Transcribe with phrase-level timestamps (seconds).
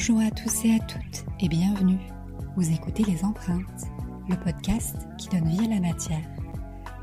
[0.00, 1.98] Bonjour à tous et à toutes et bienvenue.
[2.56, 3.84] Vous écoutez Les Empreintes,
[4.30, 6.26] le podcast qui donne vie à la matière.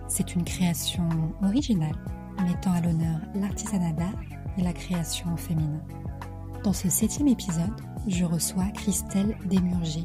[0.08, 1.07] C'est une création
[1.44, 1.96] originale
[2.44, 4.20] mettant à l'honneur l'artisanat d'art
[4.57, 5.80] et la création au féminin.
[6.64, 10.02] Dans ce septième épisode, je reçois Christelle Desmurger,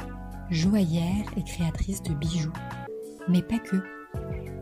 [0.51, 2.52] joaillère et créatrice de bijoux,
[3.27, 3.83] mais pas que.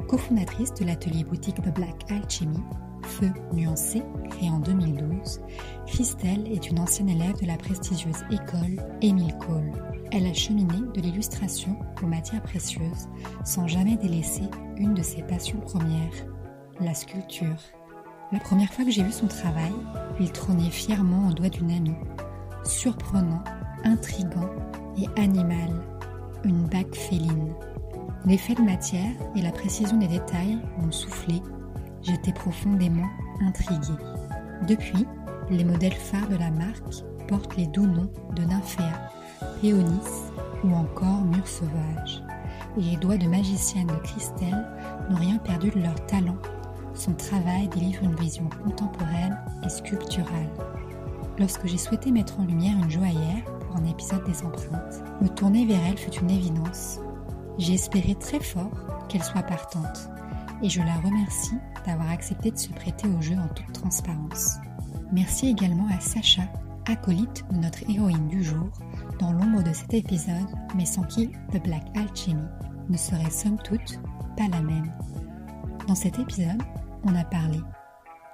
[0.06, 2.62] Cofondatrice de l'atelier boutique The Black Alchemy,
[3.10, 5.40] Feu Nuancé, créé en 2012,
[5.86, 9.72] Christelle est une ancienne élève de la prestigieuse école Émile Cole.
[10.12, 13.08] Elle a cheminé de l'illustration aux matières précieuses
[13.44, 14.44] sans jamais délaisser
[14.76, 16.12] une de ses passions premières,
[16.80, 17.58] la sculpture.
[18.30, 19.72] La première fois que j'ai vu son travail,
[20.20, 21.96] il trônait fièrement au doigt d'une amie.
[22.64, 23.42] Surprenant,
[23.82, 24.50] intrigant
[24.96, 25.82] et animal.
[26.44, 27.54] Une bague féline.
[28.24, 31.42] L'effet de matière et la précision des détails m'ont soufflé.
[32.02, 33.08] J'étais profondément
[33.40, 33.98] intriguée.
[34.66, 35.06] Depuis,
[35.50, 39.10] les modèles phares de la marque portent les doux noms de Nymphéa,
[39.60, 40.30] Péonis
[40.64, 42.22] ou encore Mur Sauvage.
[42.78, 44.66] Et les doigts de magicienne de Christelle
[45.10, 46.38] n'ont rien perdu de leur talent.
[46.94, 50.50] Son travail délivre une vision contemporaine et sculpturale.
[51.38, 55.66] Lorsque j'ai souhaité mettre en lumière une joaillère pour un épisode des empreintes, me tourner
[55.66, 57.00] vers elle fut une évidence.
[57.58, 58.70] J'ai espéré très fort
[59.08, 60.10] qu'elle soit partante
[60.62, 64.56] et je la remercie d'avoir accepté de se prêter au jeu en toute transparence.
[65.12, 66.42] Merci également à Sacha,
[66.86, 68.68] acolyte de notre héroïne du jour,
[69.18, 72.42] dans l'ombre de cet épisode, mais sans qui The Black Alchemy
[72.88, 74.00] ne serait somme toute
[74.36, 74.92] pas la même.
[75.86, 76.62] Dans cet épisode,
[77.04, 77.58] on a parlé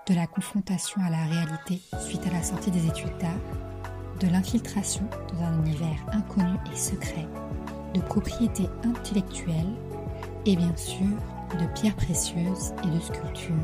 [0.08, 3.30] de la confrontation à la réalité suite à la sortie des études d'art,
[4.20, 7.26] de l'infiltration dans un univers inconnu et secret,
[7.94, 9.72] de propriété intellectuelle
[10.44, 11.06] et bien sûr
[11.56, 13.54] de pierres précieuses et de sculptures.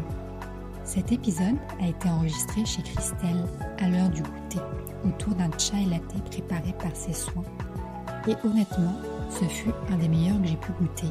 [0.84, 3.46] Cet épisode a été enregistré chez Christelle
[3.78, 4.60] à l'heure du goûter,
[5.04, 7.44] autour d'un chai latte préparé par ses soins.
[8.26, 8.94] Et honnêtement,
[9.30, 11.08] ce fut un des meilleurs que j'ai pu goûter.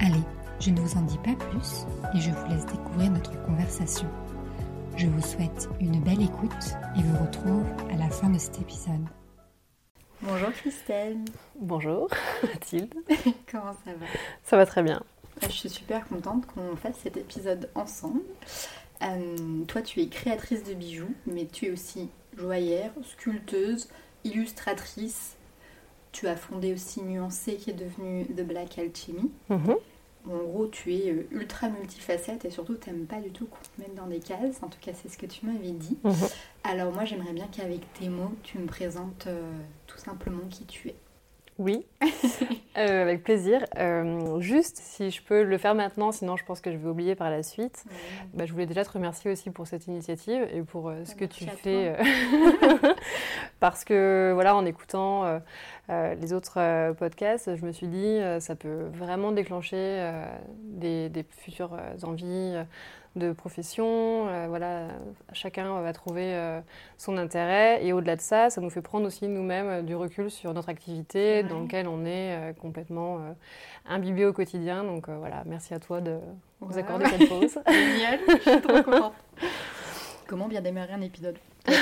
[0.00, 0.22] Allez,
[0.60, 4.08] je ne vous en dis pas plus et je vous laisse découvrir notre conversation.
[4.96, 9.06] Je vous souhaite une belle écoute et vous retrouve à la fin de cet épisode.
[10.22, 11.18] Bonjour Christelle.
[11.60, 12.08] Bonjour
[12.42, 12.94] Mathilde.
[13.50, 14.06] Comment ça va?
[14.42, 15.02] Ça va très bien.
[15.42, 18.22] Je suis super contente qu'on fasse cet épisode ensemble.
[19.02, 23.88] Euh, toi, tu es créatrice de bijoux, mais tu es aussi joaillère, sculpteuse,
[24.24, 25.36] illustratrice.
[26.12, 29.30] Tu as fondé aussi Nuancé, qui est devenu The Black Alchemy.
[29.48, 29.76] Mhm.
[30.26, 33.58] En gros, tu es euh, ultra multifacette et surtout, tu n'aimes pas du tout qu'on
[33.58, 34.62] te mette dans des cases.
[34.62, 35.98] En tout cas, c'est ce que tu m'avais dit.
[36.02, 36.14] Mhm.
[36.62, 39.52] Alors, moi, j'aimerais bien qu'avec tes mots, tu me présentes euh,
[39.86, 40.96] tout simplement qui tu es.
[41.58, 41.84] Oui,
[42.76, 43.64] Euh, avec plaisir.
[43.78, 47.14] Euh, juste, si je peux le faire maintenant, sinon je pense que je vais oublier
[47.14, 47.84] par la suite.
[48.32, 51.24] Bah, je voulais déjà te remercier aussi pour cette initiative et pour euh, ce que
[51.24, 51.94] tu fais.
[53.60, 55.40] Parce que, voilà, en écoutant
[55.88, 60.12] les autres podcasts, je me suis dit, ça peut vraiment déclencher
[60.58, 62.56] des, des futures envies
[63.16, 64.28] de profession.
[64.28, 64.88] Euh, voilà,
[65.32, 66.60] chacun va trouver euh,
[66.98, 67.84] son intérêt.
[67.84, 71.42] Et au-delà de ça, ça nous fait prendre aussi nous-mêmes du recul sur notre activité
[71.42, 73.32] dans laquelle on est euh, complètement euh,
[73.86, 74.82] imbibé au quotidien.
[74.84, 76.18] Donc euh, voilà, merci à toi de
[76.60, 76.78] nous Ouais.
[76.78, 77.58] accorder cette pause.
[77.68, 79.12] Génial, je suis trop contente.
[80.26, 81.36] Comment bien démarrer un épisode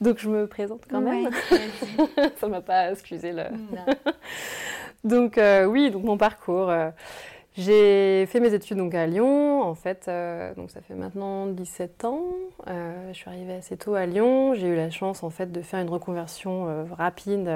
[0.00, 1.26] Donc je me présente quand même.
[1.50, 3.44] Ouais, ça m'a pas excusé le.
[3.50, 3.86] Non.
[5.04, 6.68] Donc euh, oui, donc mon parcours.
[6.70, 6.90] euh,
[7.54, 12.06] j'ai fait mes études donc à Lyon, en fait, euh, donc ça fait maintenant 17
[12.06, 12.24] ans.
[12.68, 14.54] Euh, je suis arrivée assez tôt à Lyon.
[14.54, 17.50] J'ai eu la chance en fait de faire une reconversion euh, rapide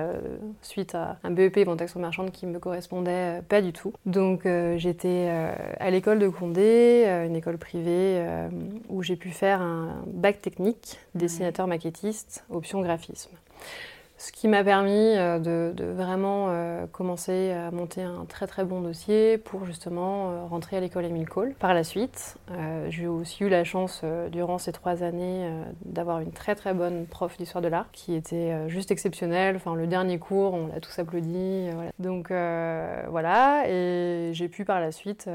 [0.61, 3.95] suite à un BEP action marchande qui me correspondait pas du tout.
[4.05, 4.47] Donc
[4.77, 5.29] j'étais
[5.81, 8.25] à l'école de Condé, une école privée
[8.89, 13.31] où j'ai pu faire un bac technique dessinateur maquettiste option graphisme.
[14.19, 18.81] Ce qui m'a permis euh, de, vraiment euh, commencer à monter un très très bon
[18.81, 21.53] dossier pour justement euh, rentrer à l'école Émile Cole.
[21.59, 22.37] Par la suite,
[22.89, 24.03] j'ai aussi eu la chance
[24.33, 25.51] durant ces trois années
[25.85, 29.57] d'avoir une très très bonne prof d'histoire de l'art qui était juste exceptionnelle.
[29.57, 31.69] Enfin, le dernier cours, on l'a tous applaudi.
[31.99, 35.29] Donc voilà, et j'ai pu par la suite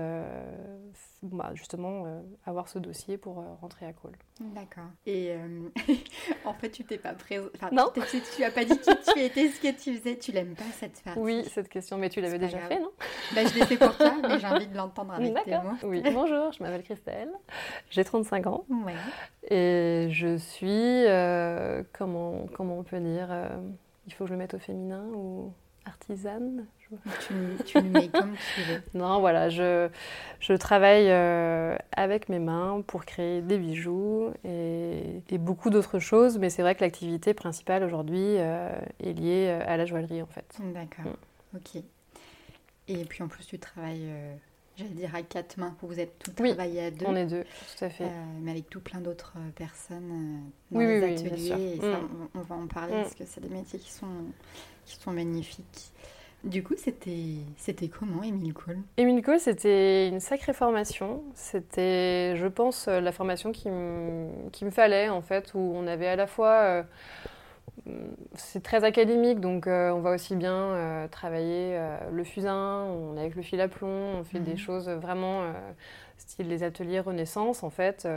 [1.24, 4.16] bah, justement euh, avoir ce dossier pour euh, rentrer à Cole.
[4.40, 4.90] D'accord.
[5.06, 5.70] Et euh,
[6.46, 7.48] en fait, tu t'es pas présent.
[7.56, 7.92] Enfin, Non.
[7.94, 10.18] Tu, tu as pas dit qui tu étais, ce que tu faisais.
[10.18, 11.20] Tu l'aimes pas cette partie.
[11.20, 12.70] Oui, cette question, mais tu l'avais déjà grave.
[12.70, 12.92] fait, non?
[13.36, 15.78] Bah, je l'ai fait pour toi, mais j'ai envie de l'entendre avec tes mots.
[15.84, 17.32] Oui, bonjour, je m'appelle Christelle,
[17.92, 18.94] j'ai 35 ans Ouais.
[19.50, 21.04] et je suis,
[21.94, 23.30] comment, comment on peut dire,
[24.08, 25.54] il faut que je le mette au féminin ou
[25.86, 26.66] artisane,
[27.66, 28.82] Tu, le mets comme tu veux.
[28.94, 29.90] Non, voilà, je,
[30.40, 36.50] je travaille euh, avec mes mains pour créer des bijoux et, beaucoup d'autres choses, mais
[36.50, 40.58] c'est vrai que l'activité principale aujourd'hui euh, est liée à la joaillerie en fait.
[40.74, 41.58] D'accord, mm.
[41.58, 41.84] ok.
[42.88, 44.12] Et puis en plus, tu travailles
[44.78, 47.06] j'allais dire à quatre mains, vous êtes tous oui, travaillés à deux.
[47.08, 48.06] On est deux, tout à fait.
[48.06, 50.12] Euh, mais avec tout plein d'autres euh, personnes
[50.72, 51.76] euh, dans oui, les ateliers.
[51.76, 52.30] et ça, mm.
[52.36, 53.02] on, va en parler mm.
[53.04, 54.08] parce que c'est des métiers qui sont,
[54.86, 55.91] qui sont magnifiques.
[56.44, 58.80] Du coup, c'était, c'était comment, Émile Cole?
[58.98, 61.24] Émile Cole, c'était une sacrée formation.
[61.36, 63.70] C'était, je pense, la formation qui,
[64.52, 66.84] qui me fallait, en fait, où on avait à la fois
[68.36, 73.18] c'est très académique, donc euh, on va aussi bien euh, travailler euh, le fusain, on
[73.18, 74.58] avec le fil à plomb, on fait des mhm.
[74.58, 75.42] choses vraiment
[76.18, 78.08] style les ateliers Renaissance en fait.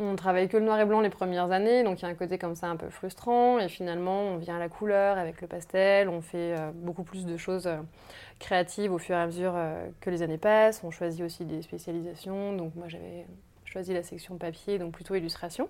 [0.00, 2.14] On travaille que le noir et blanc les premières années, donc il y a un
[2.14, 5.46] côté comme ça un peu frustrant, et finalement on vient à la couleur avec le
[5.46, 7.68] pastel, on fait beaucoup plus de choses
[8.38, 9.54] créatives au fur et à mesure
[10.00, 13.26] que les années passent, on choisit aussi des spécialisations, donc moi j'avais
[13.64, 15.68] choisi la section papier, donc plutôt illustration.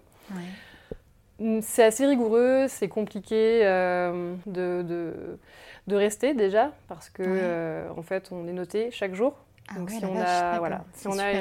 [1.39, 5.39] Mm, c'est assez rigoureux, c'est compliqué euh, de,
[5.87, 9.37] de, rester déjà parce que euh, en fait on est noté chaque jour.
[9.69, 11.33] Ah Donc si, on a, voilà, si on a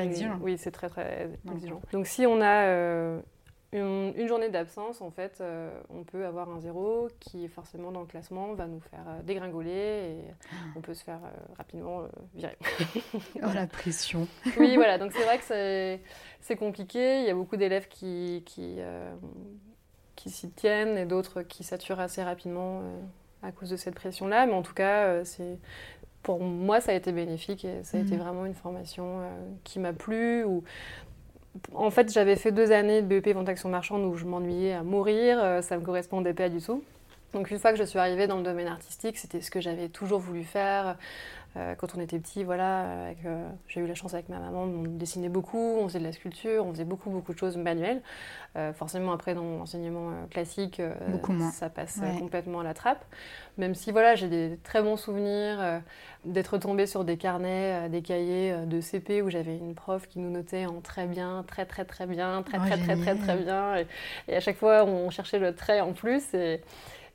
[0.41, 1.81] oui c'est très très exigeant.
[1.91, 3.19] Donc si on a euh,
[3.73, 5.43] une, journée d'absence, en fait,
[5.89, 10.17] on peut avoir un zéro qui forcément dans le classement va nous faire dégringoler et
[10.51, 10.55] ah.
[10.75, 11.19] on peut se faire
[11.57, 12.03] rapidement
[12.35, 12.57] virer.
[13.15, 14.27] oh la pression.
[14.57, 15.99] oui voilà donc c'est vrai que
[16.41, 17.21] c'est compliqué.
[17.21, 18.79] Il y a beaucoup d'élèves qui, qui
[20.21, 23.01] qui s'y tiennent et d'autres qui saturent assez rapidement euh,
[23.41, 24.45] à cause de cette pression-là.
[24.45, 25.57] Mais en tout cas, euh, c'est
[26.23, 28.21] pour moi, ça a été bénéfique et ça a été mhm.
[28.21, 29.29] vraiment une formation euh,
[29.63, 30.43] qui m'a plu.
[30.43, 30.63] Où...
[31.73, 34.83] En fait, j'avais fait deux années de BEP Vente Action Marchande où je m'ennuyais à
[34.83, 36.83] mourir, ça ne me correspondait pas du tout.
[37.33, 39.87] Donc une fois que je suis arrivée dans le domaine artistique, c'était ce que j'avais
[39.87, 40.97] toujours voulu faire.
[41.57, 42.85] Euh, quand on était petit, voilà,
[43.25, 46.13] euh, j'ai eu la chance avec ma maman, on dessinait beaucoup, on faisait de la
[46.13, 48.01] sculpture, on faisait beaucoup, beaucoup de choses manuelles.
[48.55, 50.81] Euh, forcément, après, dans l'enseignement classique,
[51.51, 53.03] ça passe complètement à la trappe.
[53.57, 55.81] Même si, voilà, j'ai des très bons souvenirs
[56.23, 60.29] d'être tombée sur des carnets, des cahiers de CP où j'avais une prof qui nous
[60.29, 63.77] notait en très bien, très, très, très bien, très, oh, très, très, très, très, bien.
[63.77, 63.87] Et,
[64.29, 66.33] et, à chaque fois, on cherchait le trait en plus.
[66.33, 66.61] Et,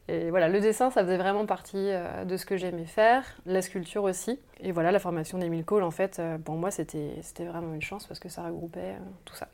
[0.08, 3.60] et voilà, le dessin, ça faisait vraiment partie euh, de ce que j'aimais faire, la
[3.60, 4.38] sculpture aussi.
[4.60, 8.06] Et voilà, la formation d'Emile Cole, en fait, euh, pour moi, c'était vraiment une chance
[8.06, 9.48] parce que ça regroupait euh, tout ça.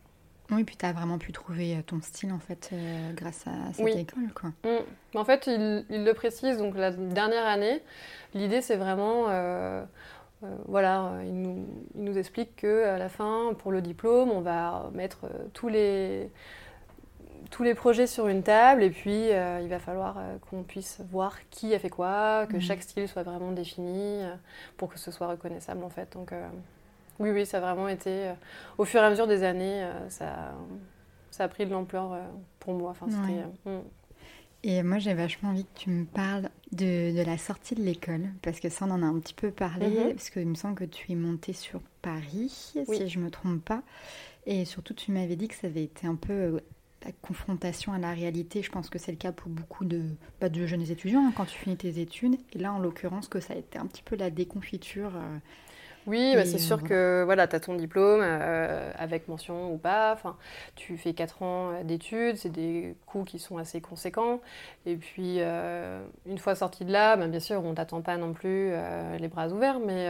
[0.50, 2.74] Oui, puis tu as vraiment pu trouver ton style, en fait,
[3.14, 4.50] grâce à cette école, quoi.
[4.64, 5.16] Mm.
[5.16, 7.80] En fait, il, le précise, donc la dernière année,
[8.34, 9.28] l'idée, c'est vraiment...
[10.66, 15.26] voilà, il nous, il nous explique qu'à la fin, pour le diplôme, on va mettre
[15.54, 16.30] tous les
[17.52, 21.00] tous les projets sur une table et puis euh, il va falloir euh, qu'on puisse
[21.10, 22.62] voir qui a fait quoi, que mhm.
[22.62, 24.34] chaque style soit vraiment défini euh,
[24.78, 26.14] pour que ce soit reconnaissable en fait.
[26.14, 26.32] Donc
[27.18, 28.32] oui, oui, ça a vraiment été,
[28.78, 30.54] au fur et à mesure des années, ça,
[31.30, 32.16] ça a pris de l'ampleur
[32.58, 32.90] pour moi.
[32.90, 33.80] Enfin, mm.
[34.64, 38.28] Et moi, j'ai vachement envie que tu me parles de, de la sortie de l'école,
[38.40, 40.14] parce que ça, on en a un petit peu parlé, mhm.
[40.14, 43.62] parce qu'il me semble que tu es montée sur Paris, si je ne me trompe
[43.62, 43.82] pas.
[44.46, 46.60] Et surtout, tu m'avais dit que ça avait été un peu
[47.04, 48.62] la confrontation à la réalité.
[48.62, 50.02] Je pense que c'est le cas pour beaucoup de,
[50.40, 52.36] bah, jeunes étudiants hein, quand tu finis tes études.
[52.52, 55.12] Et là, en l'occurrence, que ça a été un petit peu la déconfiture.
[55.16, 55.38] Euh,
[56.06, 60.12] oui, bah, c'est sûr que voilà, tu as ton diplôme euh, avec mention ou pas.
[60.12, 60.36] Enfin,
[60.74, 64.40] tu fais 4 ans euh, d'études, c'est des coûts qui sont assez conséquents.
[64.84, 68.32] Et puis, euh, une fois sorti de là, bah, bien sûr, on t'attend pas non
[68.32, 68.72] plus
[69.18, 70.08] les bras ouverts, mais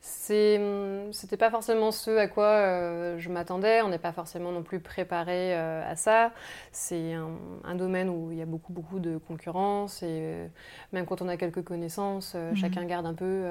[0.00, 3.82] c'était pas forcément ce à quoi je m'attendais.
[3.82, 6.32] On n'est pas forcément non plus préparé à ça.
[6.72, 7.30] C'est un,
[7.64, 10.02] un, domaine où il y a beaucoup, beaucoup de concurrence.
[10.02, 10.48] Et
[10.92, 12.56] même quand on a quelques connaissances, mhm.
[12.56, 13.44] chacun garde un peu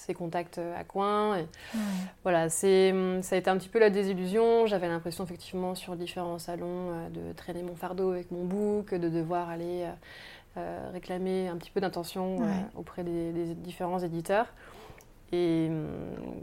[0.00, 1.38] ses contacts euh, à coin.
[1.38, 1.46] Et
[2.22, 4.66] Voilà, c'est, hum, ça a été un petit peu la désillusion.
[4.66, 9.08] J'avais l'impression effectivement sur différents salons euh, de traîner mon fardeau avec mon bouc, de
[9.08, 9.86] devoir aller
[10.56, 12.38] euh, réclamer un petit peu d'intention
[12.74, 14.46] auprès des, différents éditeurs.
[15.32, 15.86] Et hum,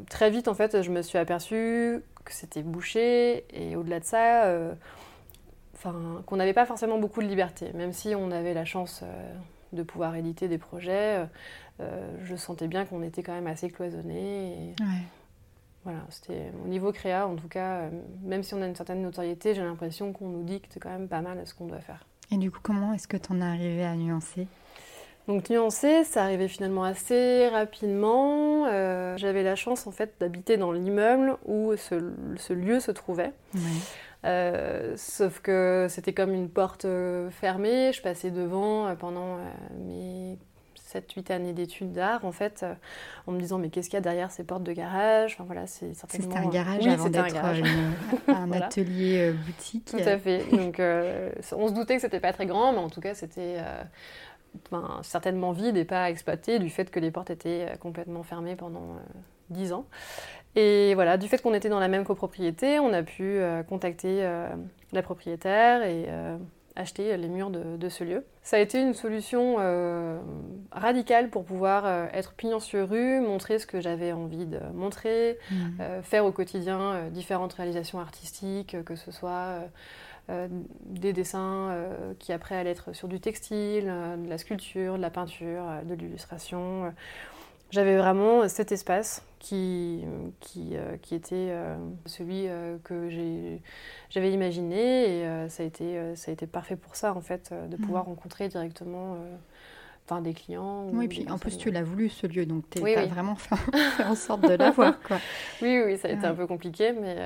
[0.10, 4.54] très vite, en fait, je me suis aperçue que c'était bouché et au-delà de ça,
[6.26, 9.04] qu'on n'avait pas forcément beaucoup de liberté, même si on avait la chance
[9.74, 11.28] de pouvoir éditer des projets.
[11.80, 14.76] Euh, je sentais bien qu'on était quand même assez cloisonné.
[15.84, 17.90] Voilà, c'était au niveau créa, en tout cas, euh,
[18.24, 21.22] même si on a une certaine notoriété, j'ai l'impression qu'on nous dicte quand même pas
[21.22, 22.06] mal ce qu'on doit faire.
[22.30, 24.48] Et du coup, comment est-ce que tu en es arrivé à nuancer?
[25.30, 28.66] Donc nuancer, ça arrivait finalement assez rapidement.
[28.68, 33.34] Euh, j'avais la chance en fait d'habiter dans l'immeuble où ce, lieu se trouvait.
[34.24, 36.88] Sauf que c'était comme une porte
[37.32, 37.92] fermée.
[37.94, 39.38] Je passais devant pendant
[39.86, 40.38] mes
[40.76, 42.66] 7-8 années d'études d'art, en fait,
[43.26, 45.34] en me disant mais qu'est-ce qu'il y a derrière ces portes de garage?
[45.34, 46.34] Enfin voilà, c'est certainement.
[46.34, 47.36] C'était un garage avant d'être
[48.28, 49.86] un, atelier boutique.
[49.86, 50.46] Tout à fait.
[50.52, 53.58] Donc on se doutait que c'était pas très grand, mais en tout cas c'était
[55.04, 58.98] certainement vide et pas exploité du fait que les portes étaient complètement fermées pendant
[59.50, 59.86] 10 ans.
[60.56, 64.24] Et voilà, du fait qu'on était dans la même copropriété, on a pu euh, contacter
[64.24, 64.50] euh,
[64.92, 66.36] la propriétaire et euh,
[66.76, 68.26] acheter les murs de, ce lieu.
[68.42, 69.58] Ça a été une solution
[70.72, 75.82] radicale pour pouvoir être pignon sur rue, montrer ce que j'avais envie de montrer, mmh.
[76.04, 79.56] faire au quotidien différentes réalisations artistiques, que ce soit
[80.86, 81.76] des dessins
[82.20, 86.94] qui après allaient être sur du textile, de la sculpture, de la peinture, de l'illustration.
[87.70, 90.04] J'avais vraiment cet espace qui,
[90.40, 93.10] qui, euh, qui était euh, celui euh, que
[94.10, 97.76] j'avais imaginé et ça, a été, ça a été parfait pour ça en fait, de
[97.76, 97.84] mhm.
[97.84, 99.18] pouvoir rencontrer directement
[100.06, 100.88] enfin, des clients.
[100.94, 104.04] Oui, et puis en plus tu l'as voulu ce lieu, donc tu as vraiment fait,
[104.04, 104.98] en sorte de l'avoir.
[105.62, 107.18] Oui, oui, ça a été un peu compliqué, mais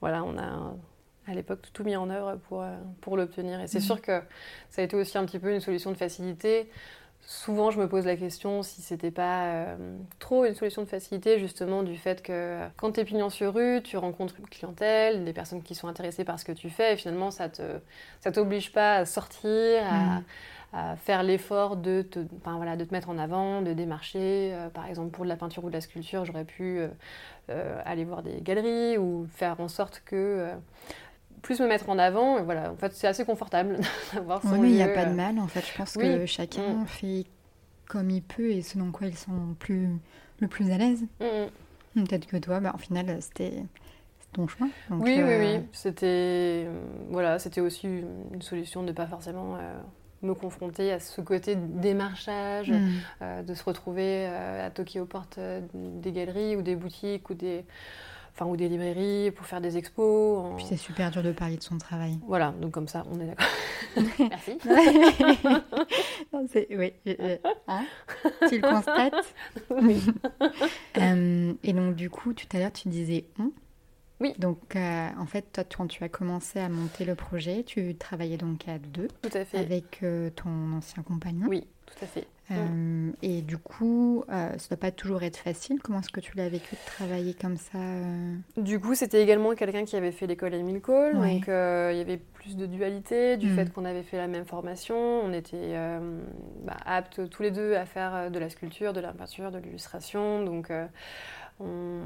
[0.00, 0.74] voilà, on a
[1.28, 2.64] à l'époque tout mis en œuvre pour,
[3.00, 3.60] pour l'obtenir.
[3.60, 3.84] Et c'est mhm.
[3.84, 4.20] sûr que
[4.70, 6.68] ça a été aussi un petit peu une solution de facilité
[7.24, 11.38] souvent je me pose la question si c'était pas euh, trop une solution de facilité
[11.38, 15.32] justement du fait que quand tu es pignon sur rue, tu rencontres une clientèle, des
[15.32, 17.62] personnes qui sont intéressées par ce que tu fais et finalement ça te
[18.20, 20.96] ça t'oblige pas à sortir, à, mm.
[20.96, 24.86] faire l'effort de te enfin, voilà, de te mettre en avant, de démarcher euh, par
[24.86, 26.80] exemple pour de la peinture ou de la sculpture, j'aurais pu
[27.50, 30.50] euh, aller voir des galeries ou faire en sorte que
[31.42, 32.38] plus me mettre en avant.
[32.38, 33.78] Et voilà, en fait, c'est assez confortable
[34.14, 35.14] d'avoir son Oui, il n'y a pas de euh.
[35.14, 35.38] mal.
[35.38, 36.86] En fait, je pense que chacun mm.
[36.86, 37.26] fait
[37.86, 39.88] comme il peut et selon quoi ils sont plus,
[40.38, 41.02] le plus à l'aise.
[41.20, 42.04] Mm, mm.
[42.06, 43.64] Peut-être que toi, bah, au final, c'était
[44.32, 44.68] ton choix.
[44.90, 45.60] oui, oui, oui.
[45.72, 46.66] C'était
[47.10, 49.74] voilà, c'était aussi une solution de ne pas forcément euh,
[50.22, 52.72] me confronter à ce côté démarchage,
[53.20, 55.38] euh, de se retrouver à toquer aux portes
[55.74, 57.66] des galeries ou des boutiques ou des
[58.34, 60.54] enfin ou des librairies pour faire des expos.
[60.56, 62.18] Puis c'est super dur de parler de son travail.
[62.26, 63.46] Voilà, donc comme ça, on est d'accord.
[64.18, 64.58] Merci.
[66.70, 66.92] oui,
[67.68, 67.84] hein
[68.48, 69.34] tu le constates.
[69.70, 70.02] Oui.
[70.98, 73.52] Euh, et donc du coup, tout à l'heure, tu disais on.
[74.20, 74.34] Oui.
[74.38, 78.36] Donc, euh, en fait, toi, quand tu as commencé à monter le projet, tu travaillais
[78.36, 79.08] donc à deux.
[79.20, 79.58] Tout à fait.
[79.58, 81.48] Avec euh, ton ancien compagnon.
[81.48, 82.26] Oui, tout à fait.
[82.50, 85.80] Euh, et du coup, ça ne doit pas toujours être facile.
[85.82, 87.78] Comment est-ce que tu l'as vécu de travailler comme ça
[88.56, 91.14] Du coup, c'était également quelqu'un qui avait fait l'école Emile Cole.
[91.14, 93.54] Donc, il y avait plus de dualité du mm.
[93.54, 94.96] fait qu'on avait fait la même formation.
[94.96, 95.74] On était
[96.64, 100.44] bah, aptes tous les deux à faire de la sculpture, de la peinture, de l'illustration.
[100.44, 100.70] Donc,
[101.60, 102.00] on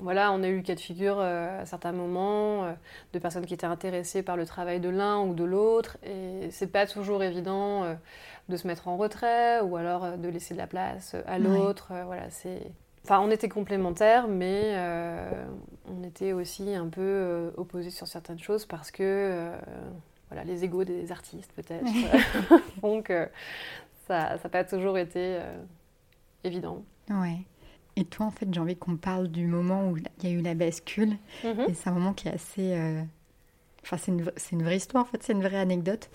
[0.00, 2.72] voilà, on a eu le cas de figure euh, à certains moments euh,
[3.12, 5.96] de personnes qui étaient intéressées par le travail de l'un ou de l'autre.
[6.02, 7.94] Et c'est pas toujours évident euh,
[8.48, 11.92] de se mettre en retrait ou alors de laisser de la place à l'autre.
[12.06, 12.70] voilà, c'est.
[13.04, 14.76] Enfin, on était complémentaires, mais
[15.88, 19.50] on était aussi un peu opposés sur certaines choses parce que
[20.28, 21.84] voilà, les égaux des artistes peut-être
[22.82, 23.12] Donc,
[24.06, 25.38] ça n'a pas toujours été
[26.44, 26.84] évident.
[27.10, 27.38] Ouais.
[27.96, 30.42] Et toi, en fait, j'ai envie qu'on parle du moment où il y a eu
[30.42, 31.16] la bascule.
[31.44, 31.66] Mhm.
[31.68, 33.06] Et c'est un moment qui est assez.
[33.86, 36.10] Euh, enfin, c'est une, une, vraie histoire, en fait, c'est une vraie anecdote.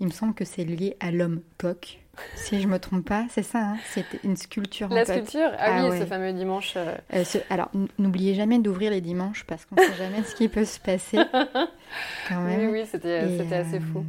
[0.00, 2.00] Il me semble que c'est lié à l'homme coq.
[2.36, 4.88] Si je me trompe pas, c'est ça, hein c'était une sculpture.
[4.88, 5.50] La sculpture?
[5.58, 6.74] Ah, oui, ce fameux dimanche.
[6.76, 6.94] Euh.
[7.12, 10.64] Euh, alors, n'oubliez jamais d'ouvrir les dimanches parce qu'on ne sait jamais ce qui peut
[10.64, 11.18] se passer.
[12.28, 12.70] Quand même.
[12.70, 13.18] Oui, oui, c'était
[13.52, 14.04] assez fou.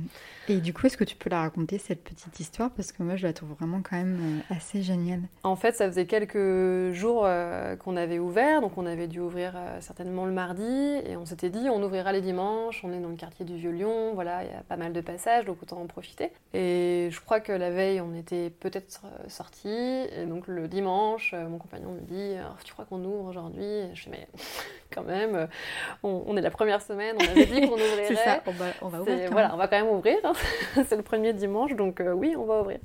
[0.47, 2.69] Et du coup, est-ce que tu peux la raconter, cette petite histoire?
[2.69, 5.21] Parce que moi, je la trouve vraiment quand même euh, assez géniale.
[5.43, 9.53] En fait, ça faisait quelques jours euh, qu'on avait ouvert, donc on avait dû ouvrir
[9.55, 13.09] euh, certainement le mardi, et on s'était dit, on ouvrira les dimanches, on est dans
[13.09, 15.87] le quartier du Vieux-Lyon, voilà, il y a pas mal de passages, donc autant en
[15.87, 16.31] profiter.
[16.53, 21.57] Et je crois que la veille, on était peut-être sortis, et donc le dimanche, mon
[21.57, 23.65] compagnon me dit, oh, tu crois qu'on ouvre aujourd'hui?
[23.95, 24.27] Je fais, mais
[24.93, 25.47] quand même,
[26.03, 28.05] on, est la première semaine, on avait dit qu'on ouvrirait.
[28.07, 29.31] C'est ça, on va, on va ouvrir.
[29.31, 30.17] Voilà, on va quand même ouvrir.
[30.23, 30.34] Hein.
[30.87, 32.79] c'est le premier dimanche, donc euh, oui, on va ouvrir.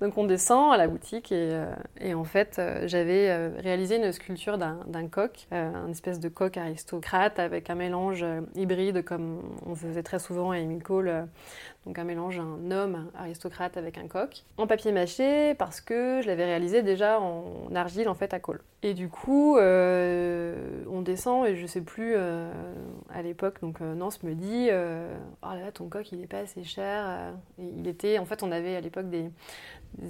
[0.00, 4.58] Donc on descend à la boutique et, euh, en fait, euh, j'avais réalisé une sculpture
[4.58, 10.18] d'un coq, un espèce de coq aristocrate avec un mélange hybride comme on faisait très
[10.18, 11.26] souvent à Emile Cole
[11.88, 16.26] donc un mélange d'un homme aristocrate avec un coq, en papier mâché parce que je
[16.26, 18.60] l'avais réalisé déjà en argile en fait à colle.
[18.82, 22.52] Et du coup, euh, on descend et je sais plus euh,
[23.08, 26.40] à l'époque, donc euh, Nance me dit Oh là là, ton coq il est pas
[26.40, 27.32] assez cher.
[27.58, 29.30] Il était, en fait, on avait à l'époque des,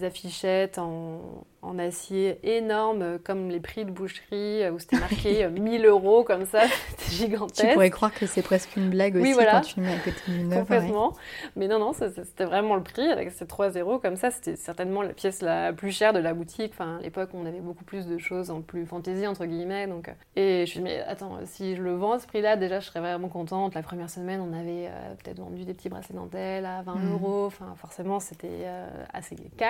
[0.02, 6.25] affichettes en, en, acier énormes, comme les prix de boucherie où c'était marqué 1000 euros
[6.25, 6.62] comme ça.
[7.11, 7.66] gigantesque.
[7.66, 10.54] Tu pourrais croire que c'est presque une blague aussi quand tu mets à côté d'une.
[10.54, 11.14] Complètement.
[11.56, 13.08] Mais non, non, c'était vraiment le prix.
[13.08, 16.35] Avec ces 3 zéros comme ça, c'était certainement la pièce la plus chère de la
[16.35, 16.73] boutique.
[16.75, 19.87] Enfin, à l'époque, on avait beaucoup plus de choses en plus fantaisie, entre guillemets.
[19.87, 20.11] Donc...
[20.37, 22.80] Et je me suis dit, mais attends, si je le vends à ce prix-là, déjà,
[22.80, 23.75] je serais vraiment contente.
[23.75, 27.12] La première semaine, on avait euh, peut-être vendu des petits bracelets dentelles à 20 mmh.
[27.12, 27.47] euros.
[27.47, 29.68] Enfin, forcément, c'était euh, assez calme.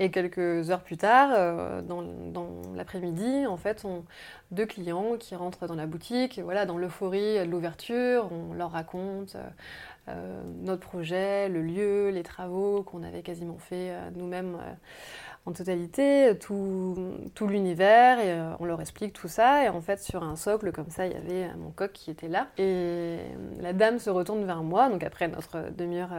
[0.00, 2.02] Et quelques heures plus tard, euh, dans,
[2.74, 4.04] l'après-midi, en fait, on,
[4.50, 9.36] deux clients qui rentrent dans la boutique, voilà, dans l'euphorie de l'ouverture, on leur raconte
[10.08, 14.58] euh, notre projet, le lieu, les travaux qu'on avait quasiment fait euh, nous-mêmes
[15.46, 16.96] en totalité, tout,
[17.34, 19.64] tout l'univers, et on leur explique tout ça.
[19.64, 22.28] Et en fait, sur un socle comme ça, il y avait mon coq qui était
[22.28, 22.48] là.
[22.56, 23.18] Et
[23.60, 26.14] la dame se retourne vers moi, donc après notre demi-heure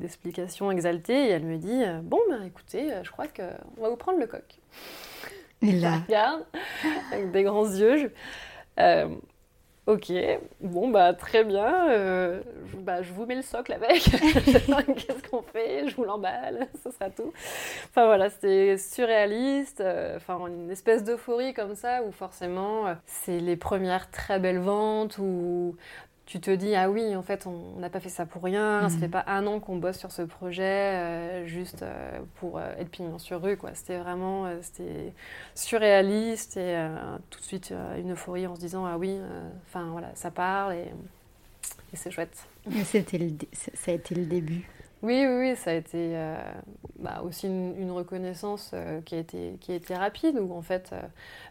[0.00, 3.88] d'explications exaltées et elle me dit euh, Bon, ben écoutez, euh, je crois qu'on va
[3.88, 4.58] vous prendre le coq.
[5.62, 5.98] Et là.
[5.98, 6.44] Je regarde
[7.12, 8.12] avec des grands yeux.
[8.78, 9.08] Euh,
[9.86, 10.12] ok,
[10.60, 11.88] bon, bah très bien.
[11.90, 14.02] je, bah, je vous mets le socle avec.
[14.04, 17.32] Qu'est-ce qu'on fait Je vous l'emballe, ce sera tout.
[17.90, 19.82] Enfin voilà, c'était surréaliste.
[20.16, 25.76] Enfin, une espèce d'euphorie comme ça où forcément, c'est les premières très belles ventes où
[26.30, 28.94] tu te dis ah oui en fait on n'a pas fait ça pour rien ça
[28.94, 29.00] mhm.
[29.00, 32.88] fait pas un an qu'on bosse sur ce projet euh, juste euh, pour euh, être
[32.88, 33.70] pignon sur rue quoi.
[33.74, 35.12] C'était vraiment c'était
[35.56, 36.86] surréaliste et
[37.30, 39.18] tout de suite une euphorie en se disant ah oui
[39.66, 40.92] enfin voilà ça parle et,
[41.94, 42.46] c'est chouette.
[42.84, 44.68] C'était ça a été le début.
[45.02, 46.14] Oui, oui, oui, ça a été
[46.98, 48.74] bah, aussi une, reconnaissance
[49.06, 50.94] qui, a été, qui a été rapide, ou en fait,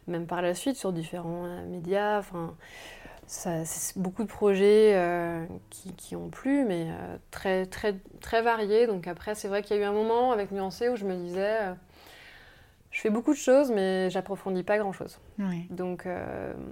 [0.08, 2.56] même par la suite, sur différents médias, enfin,
[3.30, 8.88] c'est beaucoup de projets euh, qui, ont plu, mais euh, très, très, très variés.
[8.88, 11.14] Donc après, c'est vrai qu'il y a eu un moment avec Nuancé où je me
[11.14, 11.74] disais, euh,
[12.90, 15.20] je fais beaucoup de choses, mais j'approfondis pas grand-chose.
[15.70, 16.08] Donc,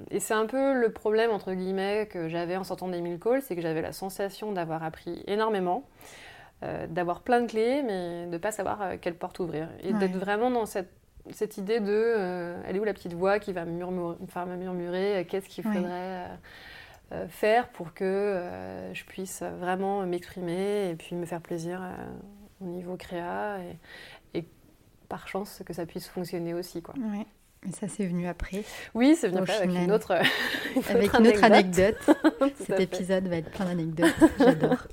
[0.09, 3.43] et c'est un peu le problème, entre guillemets, que j'avais en sortant des mille calls,
[3.43, 5.83] c'est que j'avais la sensation d'avoir appris énormément,
[6.89, 9.69] d'avoir plein de clés, mais de ne pas savoir quelle porte ouvrir.
[9.83, 10.89] Et d'être vraiment dans cette
[11.31, 15.17] cette idée de euh, elle est où la petite voix qui va murmurer, enfin, murmurer
[15.17, 16.27] euh, qu'est-ce qu'il faudrait
[17.11, 18.42] euh, faire pour que
[18.94, 21.81] je puisse vraiment m'exprimer et puis me faire plaisir
[22.61, 23.59] au niveau créa
[24.33, 24.46] et,
[25.09, 26.94] par chance que ça puisse fonctionner aussi quoi.
[26.98, 27.25] Ouais.
[27.66, 28.63] Et ça c'est venu après.
[28.94, 30.11] Oui, c'est venu après avec une autre,
[30.90, 31.96] avec une autre anecdote.
[32.66, 34.13] Cet épisode va être plein d'anecdotes.
[34.37, 34.87] J'adore.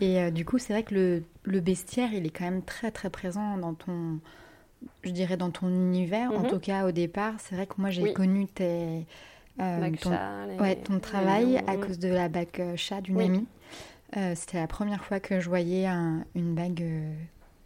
[0.00, 3.10] Et du coup, c'est vrai que le, le, bestiaire, il est quand même très très
[3.10, 4.20] présent dans ton
[5.02, 6.48] je dirais, dans ton univers, en mhm.
[6.48, 7.34] tout cas au départ.
[7.38, 9.06] C'est vrai que moi, j'ai connu tes,
[9.60, 10.10] euh, ton,
[10.60, 13.46] ouais, ton, travail à cause de la bague euh, chat d'une amie.
[14.16, 15.86] Euh, c'était la première fois que je voyais
[16.34, 17.12] une bague euh,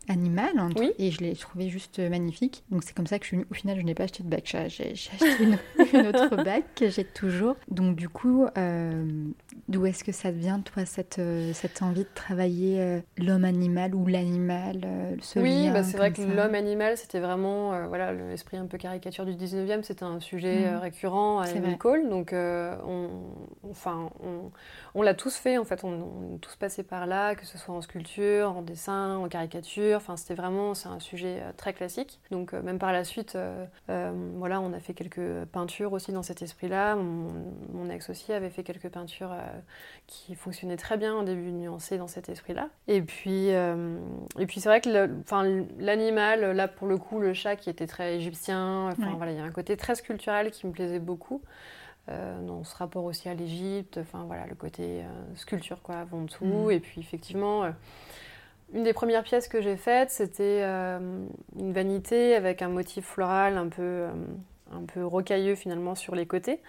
[0.08, 2.62] animal hein, et je l'ai trouvé juste magnifique.
[2.70, 4.68] Donc c'est comme ça que je, au final je n'ai pas acheté de bac chat,
[4.68, 5.44] j'ai acheté
[5.92, 7.56] une, autre bague que j'ai toujours.
[7.70, 9.28] Donc du coup, euh,
[9.68, 13.94] d'où est-ce que ça vient toi cette, euh, cette envie de travailler euh, l'homme animal
[13.94, 14.80] ou l'animal
[15.36, 19.32] Oui, bah, c'est vrai que l'homme animal c'était vraiment voilà l'esprit un peu caricature du
[19.32, 20.76] 19e, c'était un sujet mmh.
[20.76, 22.08] récurrent à l'école.
[22.08, 23.08] Donc on,
[23.70, 24.50] enfin on,
[24.94, 27.58] on l'a tous fait en fait, on, on est tous passés par là, que ce
[27.58, 29.58] soit en sculpture, en dessin, en caricature
[29.96, 32.20] Enfin, c'était vraiment, c'est un sujet euh, très classique.
[32.30, 33.66] Donc, euh, même par la suite, euh,
[34.36, 36.96] voilà, on a fait quelques peintures aussi dans cet esprit-là.
[36.96, 39.34] Mon, ex aussi avait fait quelques peintures
[40.06, 42.68] qui fonctionnaient très bien au début nuancées dans cet esprit-là.
[42.86, 45.44] Et puis, et puis c'est vrai que, enfin,
[45.78, 48.88] l'animal, là pour le coup, le chat qui était très égyptien.
[48.88, 51.42] Enfin, voilà, il y a un côté très sculptural qui me plaisait beaucoup.
[52.08, 55.02] dans ce rapport aussi à l'Égypte, enfin voilà, le côté
[55.34, 56.44] sculpture quoi avant tout.
[56.44, 56.72] Mm.
[56.72, 57.70] Et puis effectivement,
[58.74, 60.98] une des premières pièces que j'ai faites, c'était euh,
[61.58, 64.10] une vanité avec un motif floral un peu, euh,
[64.72, 66.60] un peu rocailleux finalement sur les côtés.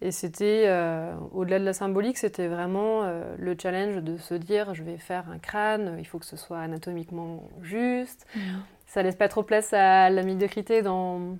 [0.00, 3.02] Et c'était, euh, au-delà de la symbolique, c'était vraiment
[3.38, 6.60] le challenge de se dire je vais faire un crâne, il faut que ce soit
[6.60, 8.26] anatomiquement juste.
[8.34, 8.40] Mmh.
[8.86, 11.36] Ça laisse pas trop place à la médiocrité dans,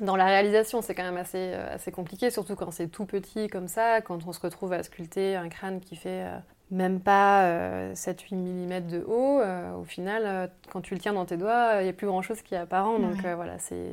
[0.00, 3.68] dans la réalisation, c'est quand même assez, assez compliqué, surtout quand c'est tout petit comme
[3.68, 6.24] ça, quand on se retrouve à sculpter un crâne qui fait
[6.70, 11.14] même pas 7-8 euh, mm de haut, euh, au final, euh, quand tu le tiens
[11.14, 12.98] dans tes doigts, il n'y a plus grand-chose qui est apparent.
[12.98, 13.90] Donc voilà, c'est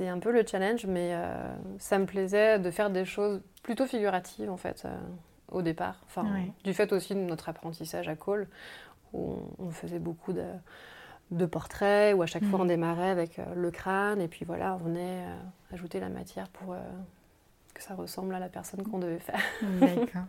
[0.00, 1.14] un peu le challenge, mais
[1.78, 4.86] ça me plaisait de faire des choses plutôt figuratives en fait
[5.50, 6.00] au départ.
[6.06, 6.26] Enfin,
[6.64, 8.48] du fait aussi de notre apprentissage à Cole,
[9.12, 12.68] où on, faisait beaucoup de, portraits, où à chaque fois on mm.
[12.68, 15.24] démarrait avec le crâne, et puis voilà, on venait
[15.72, 16.76] ajouter la matière pour
[17.74, 19.40] que ça ressemble à la personne qu'on devait faire.
[19.80, 20.26] D'accord.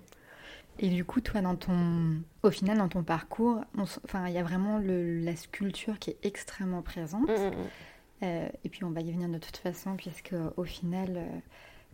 [0.79, 4.79] Et du coup, toi, dans ton, au final, dans ton parcours, il y a vraiment
[4.79, 7.29] le, la sculpture qui est extrêmement présente.
[7.29, 7.53] Mm, mm, mm.
[7.53, 7.67] Euh,
[8.21, 11.41] et puis, on va y venir de toute façon, puisque au final,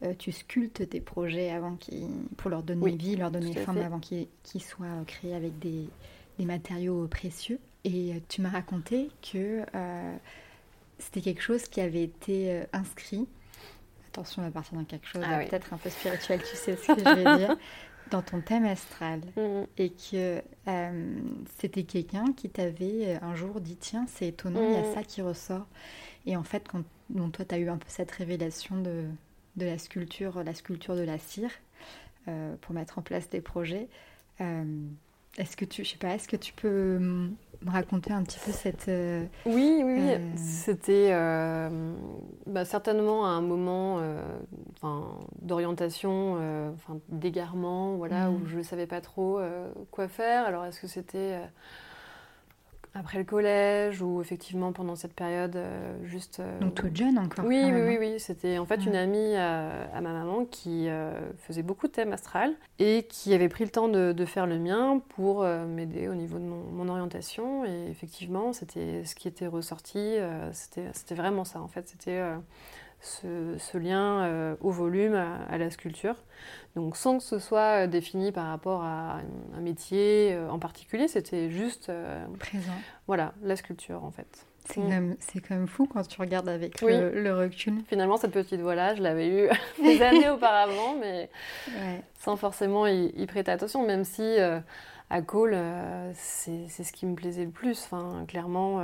[0.03, 1.77] euh, tu sculptes tes projets avant
[2.37, 4.27] pour leur donner vie, leur donner forme avant qu'ils,
[4.59, 5.87] soient créés avec des,
[6.37, 7.59] des, matériaux précieux.
[7.83, 9.63] Et tu m'as raconté que
[10.99, 13.27] c'était quelque chose qui avait été inscrit.
[14.09, 16.87] Attention, on va partir dans quelque chose ah peut-être un peu spirituel, tu sais ce
[16.87, 17.57] que je vais dire.
[18.09, 19.63] dans ton thème astral mm.
[19.77, 21.19] et que euh,
[21.59, 24.93] c'était quelqu'un qui t'avait euh, un jour dit tiens c'est étonnant il y a mm.
[24.93, 25.67] ça qui ressort
[26.25, 26.83] et en fait quand
[27.31, 29.05] toi tu as eu un peu cette révélation de,
[29.55, 31.51] de la sculpture la sculpture de la cire
[32.27, 33.87] euh, pour mettre en place des projets
[35.37, 36.99] est-ce que tu je sais pas est-ce que tu peux
[37.61, 38.87] me raconter un petit peu cette...
[38.87, 41.69] Euh, oui, oui, euh, c'était euh,
[42.45, 44.01] bah, certainement un moment
[45.41, 46.75] d'orientation,
[47.09, 48.47] d'égarement, voilà, où mm.
[48.47, 49.39] je ne savais pas trop
[49.91, 50.45] quoi faire.
[50.45, 51.39] Alors, est-ce que c'était
[52.97, 56.39] après le collège ou effectivement pendant cette période euh, juste.
[56.39, 57.45] Euh, Donc toute jeune encore.
[57.45, 61.63] Oui, oui, oui, oui, C'était en fait une amie à, ma maman qui euh, faisait
[61.63, 65.43] beaucoup de thèmes astral et qui avait pris le temps de, faire le mien pour
[65.43, 67.65] m'aider au niveau de mon, orientation.
[67.65, 70.17] Et effectivement, c'était ce qui était ressorti.
[70.51, 71.87] c'était vraiment ça en fait.
[71.87, 72.21] C'était
[73.01, 76.15] ce, lien euh, au volume, à, la sculpture.
[76.75, 79.19] Donc sans que ce soit euh, défini par rapport à
[79.55, 81.91] un métier euh, en particulier, c'était juste...
[82.39, 82.71] Présent.
[83.07, 84.45] Voilà, la sculpture en fait.
[84.65, 85.15] C'est mm.
[85.47, 87.75] quand, même fou quand tu regardes avec le, recul.
[87.87, 89.49] Finalement, cette petite voix-là, je l'avais eue
[89.81, 91.29] des années auparavant, mais
[92.19, 94.37] sans forcément y, prêter attention, même si
[95.09, 95.57] à Cole,
[96.13, 97.81] c'est ce qui me plaisait le plus.
[97.85, 98.81] Enfin, clairement,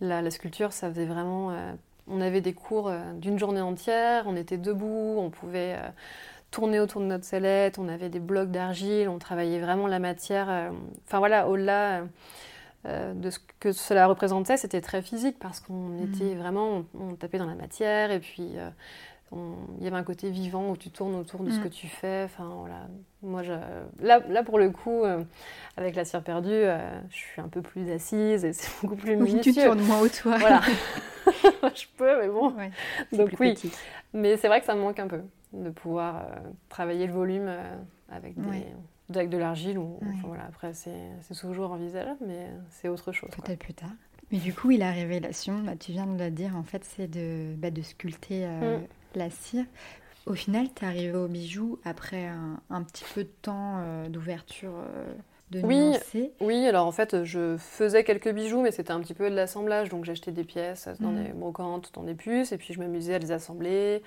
[0.00, 1.54] la, la, sculpture, ça faisait vraiment
[2.08, 5.88] on avait des cours euh, d'une journée entière, on était debout, on pouvait euh,
[6.50, 10.48] tourner autour de notre sellette, on avait des blocs d'argile, on travaillait vraiment la matière.
[10.48, 10.70] Euh,
[11.06, 12.02] enfin voilà, au-delà
[12.84, 16.04] de ce que cela représentait, c'était très physique parce qu'on mmh.
[16.04, 18.52] était vraiment, on, tapait dans la matière et puis
[19.32, 21.62] il y avait un côté vivant où tu tournes autour de ce mmh.
[21.62, 22.22] que tu fais.
[22.24, 22.86] Enfin voilà,
[23.22, 23.52] moi je,
[24.00, 25.02] là, là pour le coup,
[25.76, 26.64] avec la cire perdue,
[27.10, 29.52] je suis un peu plus assise et c'est beaucoup plus minutieux.
[29.52, 30.32] Oui, tu tournes moins autour.
[30.38, 30.60] Voilà.
[31.74, 32.54] je peux, mais bon.
[33.12, 33.54] Donc oui.
[34.12, 36.36] Mais c'est vrai que ça me manque un peu de pouvoir euh,
[36.68, 37.76] travailler le volume euh,
[38.10, 38.34] avec,
[39.08, 39.78] des, de l'argile.
[39.78, 43.30] Ou, voilà, après, c'est toujours envisageable, mais c'est autre chose.
[43.30, 43.90] Peut-être plus tard.
[44.32, 47.06] Mais du coup, il a révélation, bah, tu viens de le dire, en fait, c'est
[47.06, 48.82] de, bah, de sculpter euh, mm.
[49.18, 49.64] La cire.
[50.26, 54.72] Au final, tu es arrivé au bijou après un, un, petit peu de temps d'ouverture
[55.62, 55.94] oui,
[56.40, 59.88] Oui, alors en fait, je faisais quelques bijoux, mais c'était un petit peu de l'assemblage.
[59.88, 61.24] Donc j'achetais des pièces dans mm.
[61.24, 64.02] des brocantes, dans des puces, et puis je m'amusais à les assembler.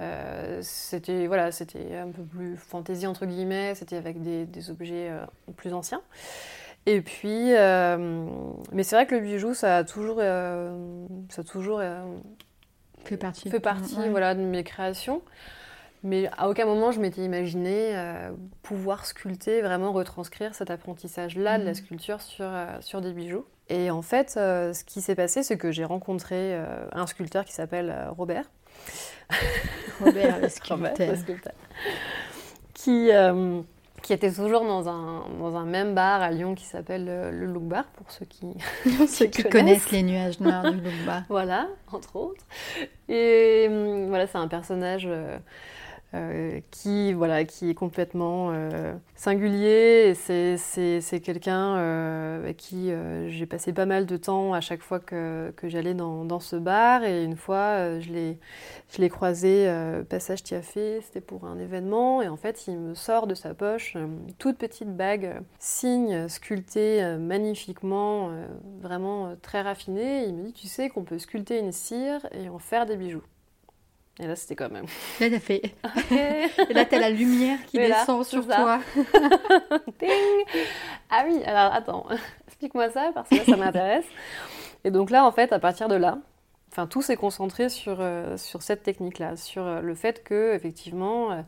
[0.00, 3.74] Euh, c'était voilà, c'était un peu plus fantaisie entre guillemets.
[3.74, 5.24] C'était avec des, objets euh,
[5.56, 6.00] plus anciens.
[6.86, 8.26] Et puis, euh,
[8.72, 11.82] mais c'est vrai que le bijou, ça a toujours, ça a toujours
[13.04, 15.22] fait partie, fait partie voilà, de mes créations.
[16.02, 18.30] Mais à aucun moment je m'étais imaginé euh,
[18.62, 21.76] pouvoir sculpter, vraiment retranscrire cet apprentissage-là de la mhm.
[21.76, 23.44] sculpture sur, euh, sur des bijoux.
[23.68, 26.58] Et en fait, euh, ce qui s'est passé, c'est que j'ai rencontré
[26.92, 28.50] un sculpteur qui s'appelle Robert.
[30.00, 30.48] Robert, le
[31.16, 31.52] sculpteur.
[32.74, 33.10] Qui,
[34.02, 37.64] qui était toujours dans un, dans un même bar à Lyon qui s'appelle le Look
[37.64, 38.46] Bar, pour ceux qui,
[39.08, 41.22] ceux qui connaissent les nuages noirs du Look Bar.
[41.28, 42.44] voilà, entre autres.
[43.08, 45.38] Et hum, voilà, c'est un personnage euh,
[46.70, 50.14] qui, voilà, qui est complètement euh, singulier.
[50.14, 52.90] C'est quelqu'un euh, avec qui
[53.28, 57.04] j'ai passé pas mal de temps à chaque fois que, que j'allais dans, ce bar.
[57.04, 58.10] Et une fois, je
[58.98, 59.72] l'ai croisé,
[60.08, 62.22] passage fait c'était pour un événement.
[62.22, 67.16] Et en fait, il me sort de sa poche une toute petite bague, signe sculpté
[67.18, 68.30] magnifiquement,
[68.80, 70.24] vraiment très raffiné.
[70.24, 73.22] Il me dit, tu sais qu'on peut sculpter une cire et en faire des bijoux.
[74.20, 74.84] Et là, c'était quand même.
[75.18, 75.62] Là, t'as fait.
[76.68, 78.80] Et là, t'as la lumière qui descend sur toi.
[81.10, 82.06] ah oui, alors attends,
[82.46, 84.04] explique-moi ça parce que ça m'intéresse.
[84.84, 86.18] Et donc là, en fait, à partir de là,
[86.70, 91.44] enfin, tout s'est concentré sur, euh, sur cette technique-là, sur euh, le fait que, effectivement,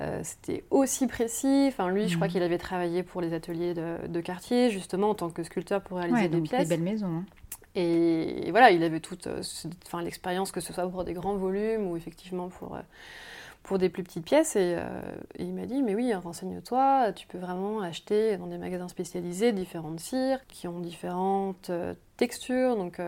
[0.00, 1.66] euh, c'était aussi précis.
[1.68, 2.32] Enfin, lui, je crois mhm.
[2.32, 5.98] qu'il avait travaillé pour les ateliers de, de, quartier, justement, en tant que sculpteur pour
[5.98, 6.68] réaliser des pièces.
[6.68, 7.06] Des belles maisons.
[7.06, 7.24] Hein.
[7.74, 9.42] Et, voilà, il avait toute euh,
[9.86, 12.80] enfin, l'expérience, que ce soit pour des grands volumes ou effectivement pour, euh,
[13.64, 14.54] pour des plus petites pièces.
[14.54, 15.00] Et, euh,
[15.38, 19.98] il m'a dit, mais oui, renseigne-toi, tu peux vraiment acheter dans des magasins spécialisés différentes
[19.98, 21.70] cires qui ont différentes
[22.16, 22.76] textures.
[22.76, 23.00] Donc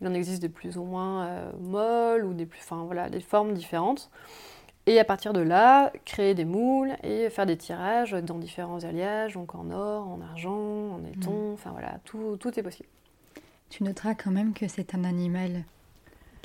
[0.00, 3.52] il en existe des plus ou moins molles ou des plus, enfin voilà, des formes
[3.52, 4.10] différentes.
[4.86, 9.32] Et à partir de là, créer des moules et faire des tirages dans différents alliages,
[9.32, 11.52] donc en or, en argent, en éton, mmh.
[11.54, 12.88] enfin voilà, tout, tout est possible.
[13.76, 15.64] Tu noteras quand même que c'est un animal,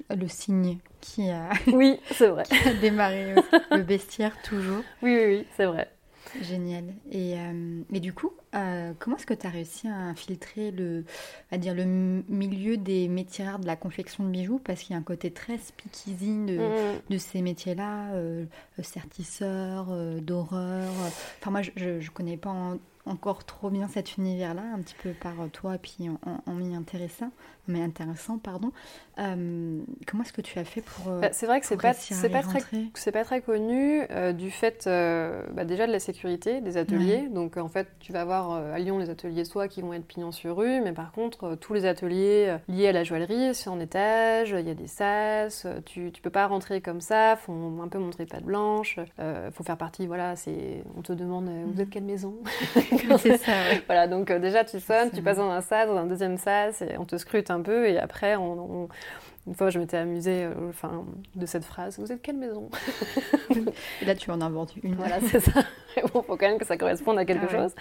[0.09, 2.41] le cygne, qui a, oui, c'est vrai.
[2.49, 3.35] qui a démarré
[3.69, 4.81] le bestiaire toujours.
[5.03, 5.91] Oui, oui, oui, c'est vrai.
[6.41, 6.85] Génial.
[7.11, 11.03] Et, euh, et du coup, euh, comment est-ce que tu as réussi à infiltrer le,
[11.51, 14.59] à dire, le milieu des métiers rares de la confection de bijoux?
[14.63, 17.01] Parce qu'il y a un côté très speakeasy de, Mm.
[17.11, 18.45] de ces métiers-là, euh,
[18.81, 20.89] sertisseur, euh, d'horreur.
[21.39, 22.77] Enfin, moi, je ne connais pas en-
[23.09, 26.09] encore trop bien cet univers-là, un petit peu par toi, et puis
[26.45, 27.31] en m'y intéressant,
[27.69, 28.71] mais intéressant, pardon.
[29.19, 31.11] Euh, comment est-ce que tu as fait pour.
[31.11, 32.59] euh, Bah, c'est vrai que c'est pas, c'est pas très
[32.95, 37.27] C'est pas très connu euh, du fait euh, bah, déjà de la sécurité des ateliers.
[37.29, 40.31] Donc en fait, tu vas avoir à Lyon les ateliers soit qui vont être pignon
[40.31, 44.55] sur rue, mais par contre, tous les ateliers liés à la joaillerie, c'est en étage,
[44.57, 47.53] il y a des sas, tu, tu peux pas rentrer comme ça, faut
[47.83, 48.99] un peu montrer patte blanche,
[49.53, 52.35] faut faire partie, voilà, c'est, on te demande vous êtes quelle maison?
[53.19, 53.81] C'est ça, ouais.
[53.85, 56.97] Voilà, donc déjà tu sonnes, tu passes dans un sas, dans un deuxième sas, et
[56.97, 58.89] on te scrute un peu, et après, on, on-
[59.47, 62.69] une fois, je m'étais amusée euh, enfin, de cette phrase Vous êtes quelle maison
[64.01, 64.95] Et là, tu en inventes une.
[64.95, 65.63] Voilà, c'est ça.
[65.95, 67.59] Mais bon, faut quand même que ça corresponde à quelque Ah ouais.
[67.63, 67.75] chose.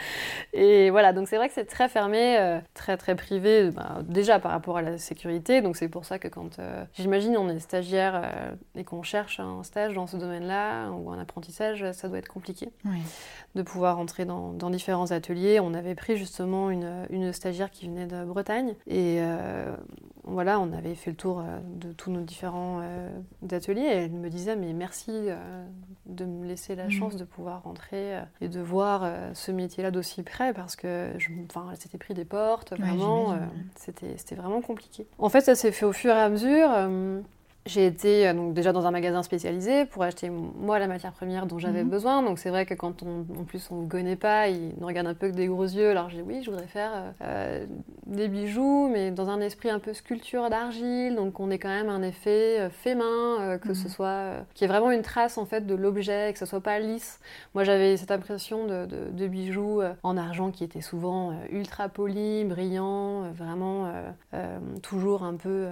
[0.53, 4.39] Et voilà, donc c'est vrai que c'est très fermé, euh, très très privé, bah, déjà
[4.39, 5.61] par rapport à la sécurité.
[5.61, 8.31] Donc c'est pour ça que quand, euh, j'imagine, on est stagiaire
[8.75, 12.71] et qu'on cherche un stage dans ce domaine-là ou un apprentissage, ça doit être compliqué
[13.55, 15.61] de pouvoir entrer dans, dans différents ateliers.
[15.61, 19.21] On avait pris justement une, une stagiaire qui venait de Bretagne et
[20.25, 21.43] voilà, on avait fait le tour
[21.77, 23.09] de tous nos différents euh,
[23.51, 25.65] ateliers et elle me disait mais merci euh,
[26.07, 26.91] de me laisser la Mhm.
[26.91, 31.13] chance de pouvoir rentrer euh, et de voir euh, ce métier-là d'aussi près parce que
[31.19, 33.43] je, enfin, elle s'était pris des portes, vraiment, euh, ouais.
[33.77, 35.07] c'était, c'était vraiment compliqué.
[35.19, 36.71] En fait, ça s'est fait au fur et à mesure.
[37.69, 41.47] J'ai été euh, donc déjà dans un magasin spécialisé pour acheter moi la matière première
[41.47, 41.91] dont j'avais Mhm.
[41.91, 42.23] besoin.
[42.23, 45.07] Donc c'est vrai que quand on, en plus on ne connaît pas, ils nous regardent
[45.09, 45.91] un peu avec des gros yeux.
[45.91, 47.67] Alors j'ai dit oui, je voudrais faire euh, euh,
[48.07, 51.15] des bijoux, mais dans un esprit un peu sculpture d'argile.
[51.15, 53.75] Donc on ait quand même un effet euh, fait main, euh, que Mhm.
[53.75, 56.47] ce soit euh, qu'il y ait vraiment une trace en fait de l'objet, que ce
[56.47, 57.21] soit pas lisse.
[57.55, 62.47] Moi j'avais cette impression de, de- de bijoux en argent qui étaient souvent ultra polis,
[62.47, 63.91] brillants, vraiment
[64.83, 65.67] toujours un peu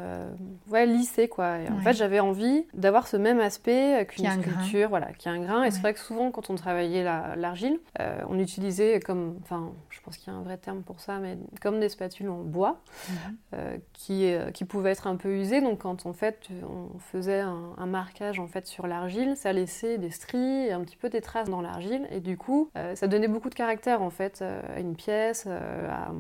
[0.71, 1.59] ouais, lissés quoi.
[1.59, 1.83] Et en Ouais.
[1.93, 5.65] Fait j'avais envie d'avoir ce même aspect euh, qu'une sculpture, voilà, qui a un grain.
[5.65, 9.73] Et c'est vrai que souvent quand on travaillait la- l'argile, euh, on utilisait comme, enfin
[9.91, 12.43] je pense qu'il y a un vrai terme pour ça, mais comme des spatules en
[12.43, 13.37] bois Mhm.
[13.55, 15.61] euh, qui, euh, qui pouvaient être un peu usées.
[15.61, 19.99] Donc quand en fait on faisait un, un marquage en fait sur l'argile, ça laissait
[19.99, 22.07] des stries et un petit peu des traces dans l'argile.
[22.11, 24.43] Et du coup, ça donnait beaucoup de caractère en fait
[24.77, 26.13] à une pièce, à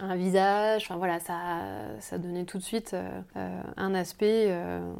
[0.00, 0.84] un visage.
[0.84, 1.60] Enfin voilà, ça,
[2.00, 4.92] ça donnait tout de suite euh, euh, un aspect euh,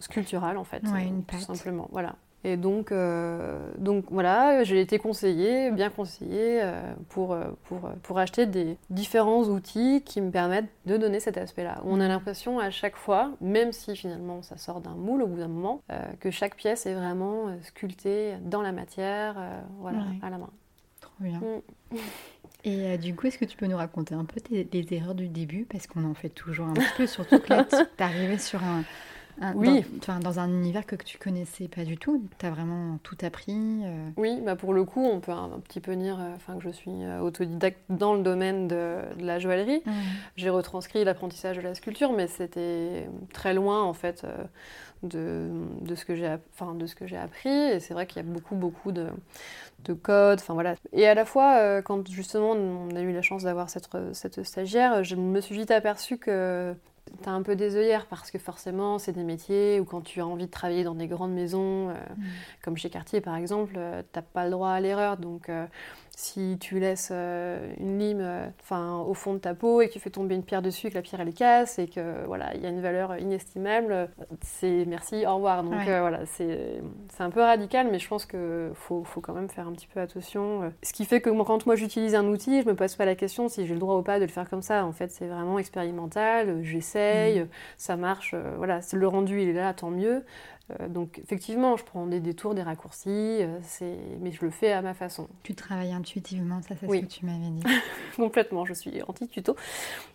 [0.00, 1.88] sculptural en fait, Ouais, une tout simplement.
[1.92, 2.14] Voilà.
[2.46, 6.62] Et donc, euh, donc voilà, j'ai été conseillée, bien conseillée,
[7.08, 11.80] pour, pour, pour acheter des différents outils qui me permettent de donner cet aspect-là.
[11.86, 15.38] On a l'impression à chaque fois, même si finalement ça sort d'un moule au bout
[15.38, 15.80] d'un moment,
[16.20, 19.36] que chaque pièce est vraiment sculptée dans la matière,
[19.80, 20.18] voilà, Ouais.
[20.20, 20.50] à la main.
[21.00, 21.40] Trop bien.
[21.92, 21.96] Mm.
[22.64, 25.14] Et euh, du coup, est-ce que tu peux nous raconter un peu tes, les erreurs
[25.14, 25.66] du début?
[25.70, 28.84] Parce qu'on en fait toujours un petit peu, surtout que là, tu arrivé sur un,
[29.40, 29.84] un- Oui.
[30.06, 32.22] dans, dans un univers que tu connaissais pas du tout.
[32.38, 33.80] Tu as vraiment tout appris.
[33.84, 36.56] euh, Oui, bah pour le coup, on peut un, un petit peu dire euh, enfin,
[36.56, 39.82] que je suis euh, autodidacte dans le domaine de, de la joaillerie.
[40.36, 44.24] J'ai retranscrit l'apprentissage de la sculpture, mais c'était très loin en fait
[45.02, 47.48] de, de ce que j'ai enfin, que appris.
[47.48, 49.06] Et c'est vrai qu'il y a beaucoup beaucoup de,
[49.84, 50.38] de codes.
[50.40, 50.74] Enfin voilà.
[50.92, 55.02] Et à la fois, quand justement on a eu la chance d'avoir cette, cette stagiaire,
[55.04, 56.74] je me suis vite aperçue que
[57.22, 60.26] T'as un peu des œillères parce que forcément, c'est des métiers où quand tu as
[60.26, 62.22] envie de travailler dans des grandes maisons, euh, Mm.
[62.62, 65.16] comme chez Cartier par exemple, euh, t'as pas le droit à l'erreur.
[65.16, 65.66] Donc, euh,
[66.16, 69.92] si tu laisses euh, une lime euh, enfin, au fond de ta peau et que
[69.92, 72.54] tu fais tomber une pierre dessus et que la pierre elle casse et que voilà,
[72.54, 74.08] il y a une valeur inestimable,
[74.40, 75.62] c'est merci, au revoir.
[75.64, 75.88] Donc Ouais.
[75.88, 76.80] euh, voilà, c'est
[77.18, 80.00] un peu radical, mais je pense qu'il faut, faut quand même faire un petit peu
[80.00, 80.72] attention.
[80.82, 83.48] Ce qui fait que quand moi j'utilise un outil, je me pose pas la question
[83.48, 84.84] si j'ai le droit ou pas de le faire comme ça.
[84.84, 87.48] En fait, c'est vraiment expérimental, j'essaye, Mhm.
[87.76, 90.24] ça marche, voilà, le rendu il est là, tant mieux.
[90.80, 93.58] Euh, donc effectivement, je prends des détours, des raccourcis, euh,
[94.20, 95.28] mais je le fais à ma façon.
[95.42, 97.00] Tu travailles intuitivement, ça c'est Oui.
[97.00, 97.62] ce que tu m'avais dit.
[98.16, 99.56] Complètement, je suis anti-tuto,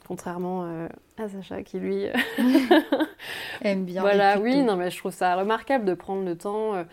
[0.07, 2.05] contrairement euh, à Sacha qui lui...
[3.61, 4.01] Aime bien.
[4.01, 6.83] voilà, les oui, non, mais je trouve ça remarquable de prendre le temps euh,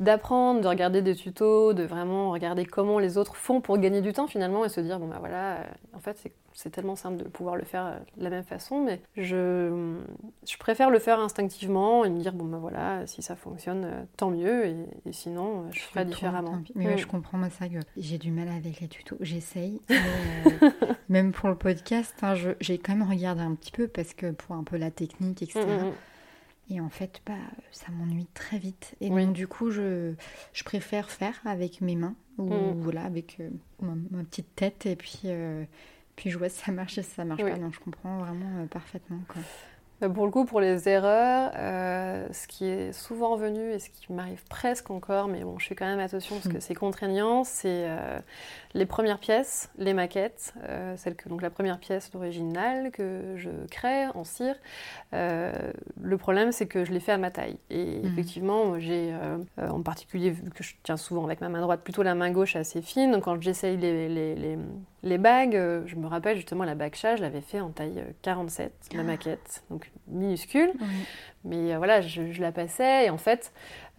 [0.00, 4.12] d'apprendre, de regarder des tutos, de vraiment regarder comment les autres font pour gagner du
[4.12, 5.64] temps finalement et se dire, bon bah voilà, euh,
[5.94, 8.82] en fait c'est- c'est tellement simple de pouvoir le faire euh, de la même façon,
[8.82, 9.94] mais je,
[10.48, 14.02] je préfère le faire instinctivement et me dire, bon bah voilà, si ça fonctionne, euh,
[14.16, 16.58] tant mieux, et, et sinon euh, je ferai Toi, différemment.
[16.74, 16.98] Mais Mm.
[16.98, 17.66] je comprends, moi, ça
[17.96, 19.16] j'ai du mal avec les tutos.
[19.20, 19.80] J'essaye.
[19.90, 20.70] euh,
[21.08, 24.30] même pour le podcast, hein, je- j'ai quand même regardé un petit peu parce que
[24.30, 25.60] pour un peu la technique, etc.
[25.64, 25.92] Mm, mm.
[26.68, 27.34] Et en fait, bah,
[27.70, 28.96] ça m'ennuie très vite.
[29.00, 30.14] Et donc, du coup, je,
[30.52, 34.84] je préfère faire avec mes mains ou voilà, avec euh, ma, petite tête.
[34.84, 35.64] Et puis, euh,
[36.16, 37.58] puis je vois si ça marche et si ça marche pas.
[37.58, 39.20] Donc, je comprends vraiment euh, parfaitement.
[39.28, 39.42] Quoi.
[40.00, 43.88] Bah, pour le coup, pour les erreurs, euh, ce qui est souvent venu et ce
[43.88, 46.60] qui m'arrive presque encore, mais bon, je fais quand même attention parce que mm.
[46.60, 48.18] c'est contraignant, c'est euh,
[48.74, 53.48] les premières pièces, les maquettes, euh, celle que donc la première pièce d'original que je
[53.70, 54.56] crée en cire.
[55.12, 57.56] le problème, c'est que je l'ai fait à ma taille.
[57.70, 58.06] Et mm.
[58.06, 59.14] effectivement, j'ai
[59.58, 62.54] en particulier vu que je tiens souvent avec ma main droite, plutôt la main gauche
[62.54, 63.12] assez fine.
[63.12, 64.58] Donc quand j'essaye les, les, les,
[65.02, 65.52] bagues,
[65.86, 69.02] je me rappelle justement la bague chat, je l'avais fait en taille 47, la ah.
[69.02, 69.62] maquette.
[69.70, 70.72] Donc minuscule.
[71.44, 73.06] Mais euh, voilà, je, la passais.
[73.06, 73.52] Et en fait,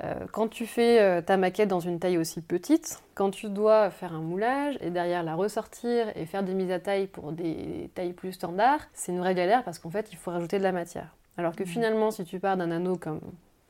[0.04, 3.90] euh, quand tu fais euh, ta maquette dans une taille aussi petite, quand tu dois
[3.90, 7.90] faire un moulage et derrière la ressortir et faire des mises à taille pour des
[7.96, 10.72] tailles plus standards, c'est une vraie galère parce qu'en fait, il faut rajouter de la
[10.72, 11.16] matière.
[11.38, 13.22] Alors que finalement, si tu pars d'un anneau comme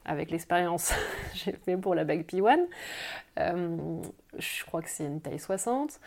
[0.07, 0.93] avec l'expérience
[1.33, 2.65] j'ai fait pour la bague P1,
[3.37, 5.99] je crois que c'est une taille 60,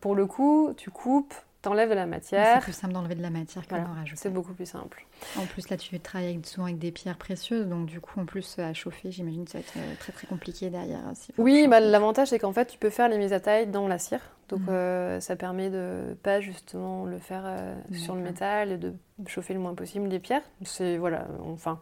[0.00, 2.56] pour le coup, tu coupes t'enlèves de la matière.
[2.56, 4.20] C'est plus simple d'enlever de la matière que rajouter.
[4.20, 5.06] C'est beaucoup plus simple.
[5.36, 8.58] En plus, là, tu travailles souvent avec des pierres précieuses, donc du coup, en plus,
[8.58, 11.00] à chauffer, j'imagine que ça va être euh, très très compliqué derrière.
[11.38, 13.98] Oui, bah, l'avantage, c'est qu'en fait, tu peux faire les mises à taille dans la
[13.98, 14.20] cire.
[14.50, 14.68] Donc, mhm.
[14.70, 18.92] euh, ça permet de pas justement le faire euh, sur le métal et de
[19.26, 20.42] chauffer le moins possible des pierres.
[20.64, 21.78] C'est, voilà, enfin,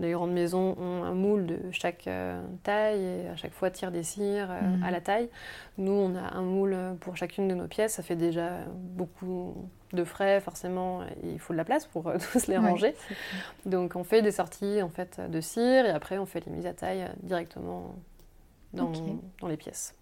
[0.00, 3.92] les grandes maisons ont un moule de chaque euh, taille et à chaque fois tirent
[3.92, 4.82] des cires euh, mhm.
[4.82, 5.28] à la taille.
[5.78, 7.94] Nous, on a un moule pour chacune de nos pièces.
[7.94, 9.54] Ça fait déjà beaucoup
[9.92, 11.02] de frais, forcément.
[11.22, 12.94] il faut de la place pour euh, tous les ranger.
[13.66, 16.66] Donc, on fait des sorties en fait de cire et après, on fait les mises
[16.66, 17.94] à taille directement
[18.72, 18.92] dans,
[19.40, 19.94] dans les pièces.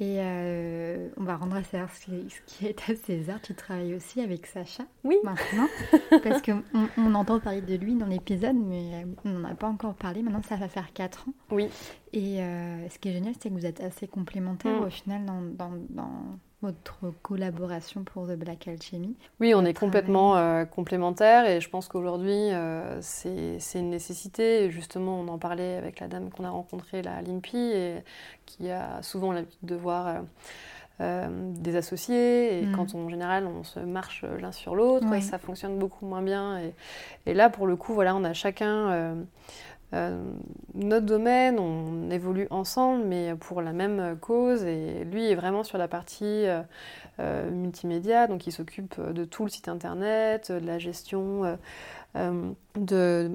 [0.00, 2.06] Et euh, on va rendre à César ce
[2.46, 3.40] qui est à César.
[3.42, 5.16] Tu travailles aussi avec Sacha Oui.
[5.24, 5.66] Maintenant.
[6.22, 6.62] parce qu'on
[6.96, 10.22] on entend parler de lui dans l'épisode, mais on n'en a pas encore parlé.
[10.22, 11.32] Maintenant, ça va faire 4 ans.
[11.50, 11.68] Oui.
[12.12, 14.84] Et euh, ce qui est génial, c'est que vous êtes assez complémentaires mm.
[14.84, 20.36] au final dans, dans, dans votre collaboration pour The Black Alchemy Oui, on est complètement
[20.36, 24.70] euh, complémentaires et je pense qu'aujourd'hui euh, c'est une nécessité.
[24.70, 28.02] justement, on en parlait avec la dame qu'on a rencontrée, la Limpi, et
[28.44, 30.24] qui a souvent l'habitude de voir
[31.00, 32.58] euh, des associés.
[32.58, 32.72] Et mm.
[32.72, 36.58] quand en général on se marche l'un sur l'autre, ça fonctionne beaucoup moins bien.
[36.58, 36.74] Et,
[37.26, 39.16] et, là, pour le coup, voilà, on a chacun
[39.94, 40.22] euh,
[40.74, 44.64] notre domaine, on évolue ensemble, mais pour la même cause.
[44.64, 46.46] Et lui est vraiment sur la partie
[47.20, 51.58] euh, euh, multimédia, donc il s'occupe de tout le site internet, de la gestion
[52.16, 53.28] euh, de,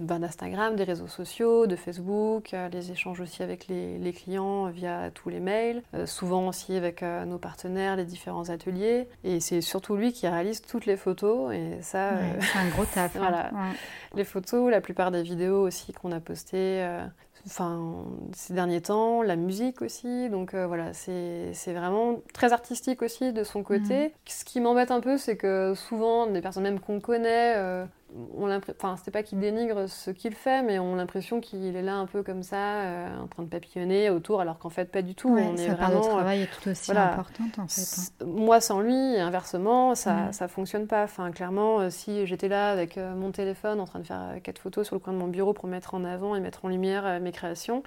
[0.00, 5.10] ben, d'Instagram, des réseaux sociaux, de Facebook, euh, les échanges aussi avec les, clients via
[5.12, 9.06] tous les mails, euh, souvent aussi avec nos partenaires, les différents ateliers.
[9.22, 11.52] Et c'est surtout lui qui réalise toutes les photos.
[11.52, 13.14] Et ça, c'est un gros taf.
[13.16, 13.18] Hein.
[13.18, 13.50] voilà.
[14.14, 16.84] Les photos, la plupart des vidéos aussi qu'on a postées
[17.46, 20.28] enfin, ces derniers temps, la musique aussi.
[20.30, 24.04] Donc voilà, c'est vraiment très artistique aussi de son côté.
[24.04, 24.10] Mhm.
[24.26, 27.84] Ce qui m'embête un peu, c'est que souvent, des personnes même qu'on connaît,
[28.36, 31.82] on enfin c'était pas qu'il dénigre ce qu'il fait mais on a l'impression qu'il est
[31.82, 35.02] là un peu comme ça euh, en train de papillonner autour alors qu'en fait pas
[35.02, 37.82] du tout on est vraiment, de travail est tout aussi importante en fait
[38.22, 38.24] hein.
[38.26, 40.32] moi sans lui inversement ça mm.
[40.32, 44.00] ça fonctionne pas enfin clairement euh, si j'étais là avec euh, mon téléphone en train
[44.00, 46.40] de faire quatre photos sur le coin de mon bureau pour mettre en avant et
[46.40, 47.82] mettre en lumière mes créations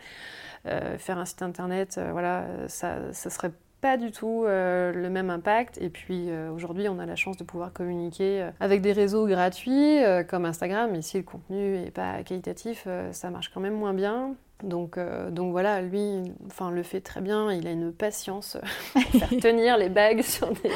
[0.97, 3.51] faire un site internet voilà ça ça serait
[3.84, 5.78] pas du tout euh, le même impact.
[5.82, 9.28] Et puis euh, aujourd'hui, on a la chance de pouvoir communiquer euh, avec des réseaux
[9.28, 10.89] gratuits comme Instagram.
[10.91, 14.36] Mais si le contenu n'est pas qualitatif, ça marche quand même moins bien.
[14.63, 17.52] Donc, euh, donc voilà, lui, enfin, le fait très bien.
[17.52, 18.58] Il a une patience
[18.93, 20.71] pour faire tenir les bagues sur des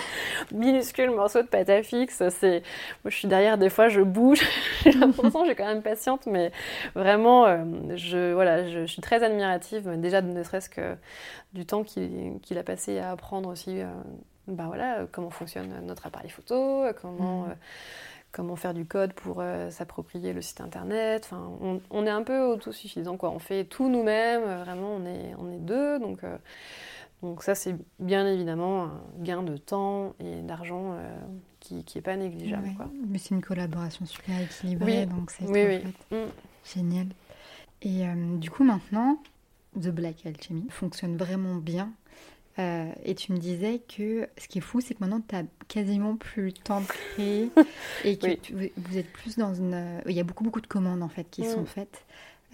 [0.52, 2.22] minuscules morceaux de pâte à fixe.
[2.30, 2.64] C'est,
[3.04, 3.58] moi, je suis derrière.
[3.58, 4.42] Des fois, je bouge.
[4.84, 6.52] j'ai l'impression, j'ai quand même patiente, mais
[6.96, 7.64] vraiment, euh,
[7.96, 9.90] je, voilà, je, suis très admirative.
[10.00, 10.96] Déjà, ne serait-ce que
[11.54, 13.86] du temps qu'il, a passé à apprendre aussi, euh,
[14.48, 17.56] bah voilà, comment fonctionne notre appareil photo, comment mmh
[18.38, 21.24] comment faire du code pour euh, s'approprier le site internet.
[21.26, 21.52] Enfin,
[21.90, 23.32] on, est un peu autosuffisant, quoi.
[23.32, 25.98] On fait tout nous-mêmes, euh, vraiment, on est, on est deux.
[25.98, 26.38] Donc, euh,
[27.24, 30.96] donc ça, c'est bien évidemment un gain de temps et d'argent
[31.60, 32.70] qui n'est pas négligeable.
[32.78, 32.92] Quoi.
[33.10, 35.80] Mais c'est une collaboration super équilibrée, donc c'est oui,
[36.12, 36.30] mm.
[36.64, 37.08] génial.
[37.82, 38.04] Et
[38.36, 39.18] du coup, maintenant,
[39.76, 41.92] The Black Alchemy fonctionne vraiment bien
[42.60, 45.44] euh, et tu me disais que ce qui est fou, c'est que maintenant, tu n'as
[45.68, 47.50] quasiment plus le temps de créer
[48.04, 48.28] et que
[48.78, 49.74] vous êtes plus dans une...
[49.74, 51.68] Euh, il y a beaucoup, beaucoup de commandes, en fait, qui sont mm.
[51.68, 52.06] faites.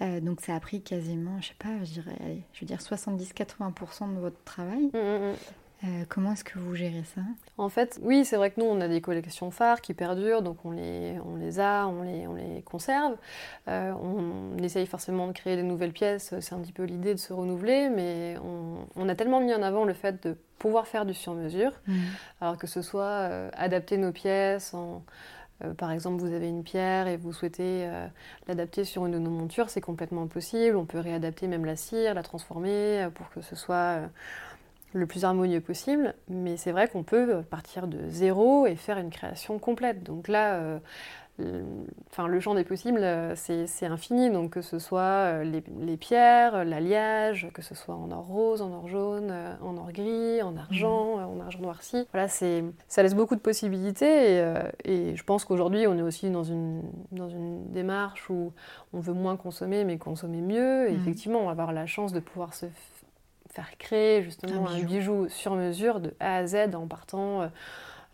[0.02, 4.14] Euh, donc, ça a pris quasiment, je sais pas, je dirais, je veux dire 70-80%
[4.14, 4.90] de votre travail.
[4.92, 5.34] Mm,
[5.84, 7.20] Euh, comment est-ce que vous gérez ça?
[7.58, 10.64] En fait, oui, c'est vrai que nous, on a des collections phares qui perdurent, donc
[10.64, 13.16] on les, on les a, on les, on les conserve.
[13.68, 17.18] Euh, on essaye forcément de créer des nouvelles pièces, c'est un petit peu l'idée de
[17.18, 18.36] se renouveler, mais
[18.96, 21.94] on, a tellement mis en avant le fait de pouvoir faire du sur-mesure, mmh.
[22.40, 25.02] alors que ce soit euh, adapter nos pièces en...
[25.76, 27.86] par exemple, vous avez une pierre et vous souhaitez
[28.48, 30.76] l'adapter sur une de nos montures, c'est complètement possible.
[30.76, 34.00] On peut réadapter même la cire, la transformer pour que ce soit
[34.94, 39.10] le plus harmonieux possible, mais c'est vrai qu'on peut partir de zéro et faire une
[39.10, 40.02] création complète.
[40.02, 40.78] Donc là,
[41.40, 41.64] euh,
[42.10, 44.30] enfin, le champ des possibles, euh, c'est infini.
[44.30, 48.72] Donc que ce soit euh, les, pierres, l'alliage, que ce soit en or rose, en
[48.72, 51.24] or jaune, en or gris, en argent, mmh.
[51.24, 52.06] en argent noirci.
[52.12, 56.44] Voilà, ça laisse beaucoup de possibilités et, et je pense qu'aujourd'hui, on est aussi dans
[56.44, 58.52] une, dans une démarche où
[58.92, 60.88] on veut moins consommer, mais consommer mieux.
[60.88, 61.00] Et mmh.
[61.00, 62.93] effectivement, on va avoir la chance de pouvoir se faire
[63.78, 65.28] créer justement un bijou.
[65.28, 67.48] sur mesure de A à Z en partant euh,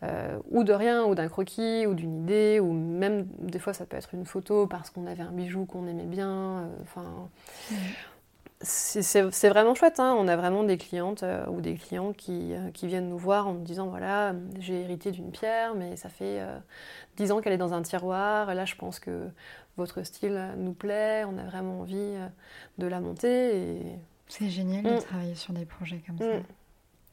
[0.03, 3.85] euh, ou de rien, ou d'un croquis, ou d'une idée, ou même des fois ça
[3.87, 6.31] peut être une photo parce qu'on avait un bijou qu'on aimait bien.
[6.31, 7.29] Euh, enfin,
[8.63, 10.01] c'est vraiment chouette.
[10.01, 10.15] Hein.
[10.19, 13.63] On a vraiment des clientes ou des clients qui, qui, viennent nous voir en nous
[13.63, 16.41] disant voilà, j'ai hérité d'une pierre, mais ça fait
[17.17, 18.55] dix ans qu'elle est dans un tiroir.
[18.55, 19.29] Là, je pense que
[19.79, 21.25] votre style nous plaît.
[21.25, 22.17] On a vraiment envie
[22.77, 23.99] de la monter et
[24.31, 25.01] c'est génial de mm.
[25.01, 26.39] travailler sur des projets comme ça.
[26.39, 26.43] Mm.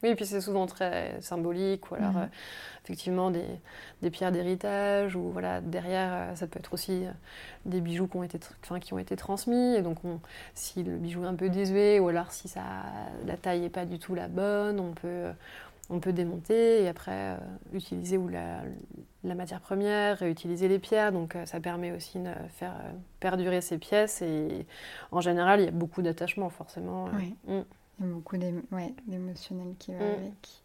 [0.04, 2.18] Oui, et puis c'est souvent très symbolique, ou alors mm.
[2.18, 2.26] euh,
[2.84, 3.44] effectivement des,
[4.00, 7.10] des pierres d'héritage, ou voilà, derrière, euh, ça peut être aussi euh,
[7.66, 10.20] des bijoux qui ont été, enfin, qui ont été transmis, et donc on,
[10.54, 12.62] si le bijou est un peu désuet, ou alors si ça,
[13.26, 15.32] la taille n'est pas du tout la bonne, on peut,
[15.90, 17.38] on peut démonter et après
[17.72, 18.62] utiliser ou la,
[19.24, 22.74] la, matière première, réutiliser les pierres, donc ça permet aussi de faire
[23.20, 24.66] perdurer ces pièces, et
[25.12, 27.08] en général, il y a beaucoup d'attachement forcément.
[27.16, 27.34] Oui.
[27.48, 30.02] Il y a beaucoup d'émotionnel qui va mm.
[30.02, 30.62] avec.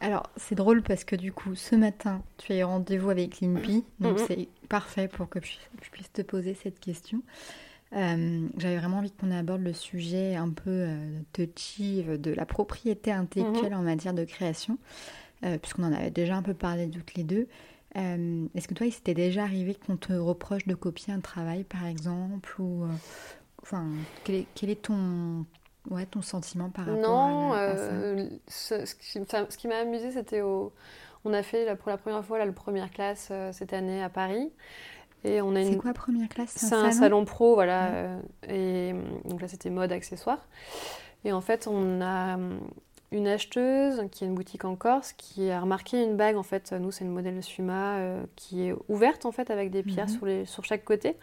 [0.00, 3.84] Alors, c'est drôle parce que du coup, ce matin, tu as eu rendez-vous avec Limpy,
[4.00, 4.26] donc mm-hmm.
[4.26, 5.58] c'est parfait pour que je,
[5.90, 7.22] puisse te poser cette question.
[7.94, 13.12] Euh, j'avais vraiment envie qu'on aborde le sujet un peu euh, touchy de la propriété
[13.12, 13.76] intellectuelle mm-hmm.
[13.76, 14.78] en matière de création,
[15.44, 17.48] euh, puisqu'on en avait déjà un peu parlé toutes les deux.
[17.94, 21.84] Est-ce que toi, il s'était déjà arrivé qu'on te reproche de copier un travail, par
[21.84, 22.86] exemple ou,
[23.62, 23.86] Enfin,
[24.24, 25.46] quel quel est ton,
[25.90, 28.94] ouais, ton sentiment par rapport non, à, euh, ce, ce,
[29.56, 30.72] qui, m'a amusé, c'était au...
[31.24, 34.50] On a fait pour la première fois la première classe euh, cette année à Paris.
[35.24, 36.52] Et on a C'est quoi première classe?
[36.56, 37.88] C'est un, salon, pro, voilà.
[37.88, 38.94] Euh, et
[39.28, 40.46] donc là, c'était mode accessoires.
[41.24, 42.36] Et en fait, on a
[43.12, 46.36] une acheteuse qui a une boutique en Corse qui a remarqué une bague.
[46.36, 47.98] En fait, nous, c'est le modèle Suma
[48.34, 50.16] qui est ouverte en fait avec des pierres mhm.
[50.16, 51.16] sur, les, sur chaque côté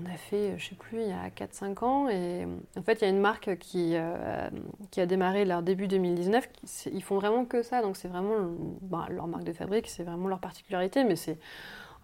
[0.00, 2.08] on a fait, je sais plus, il y a 4-5 ans.
[2.08, 4.48] Et en fait, il y a une marque qui, euh,
[4.90, 6.48] qui a démarré leur début 2019.
[6.92, 7.82] ils font vraiment que ça.
[7.82, 8.50] Donc, c'est vraiment
[8.82, 11.04] bah, leur marque de fabrique, c'est vraiment leur particularité.
[11.04, 11.38] Mais c'est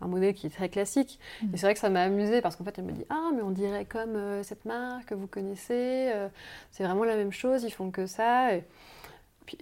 [0.00, 1.18] un modèle qui est très classique.
[1.42, 1.46] Mm.
[1.54, 3.42] Et c'est vrai que ça m'a amusé parce qu'en fait, elle me dit Ah, mais
[3.42, 6.10] on dirait comme euh, cette marque que vous connaissez.
[6.14, 6.28] Euh,
[6.70, 8.54] c'est vraiment la même chose, ils font que ça.
[8.54, 8.64] Et,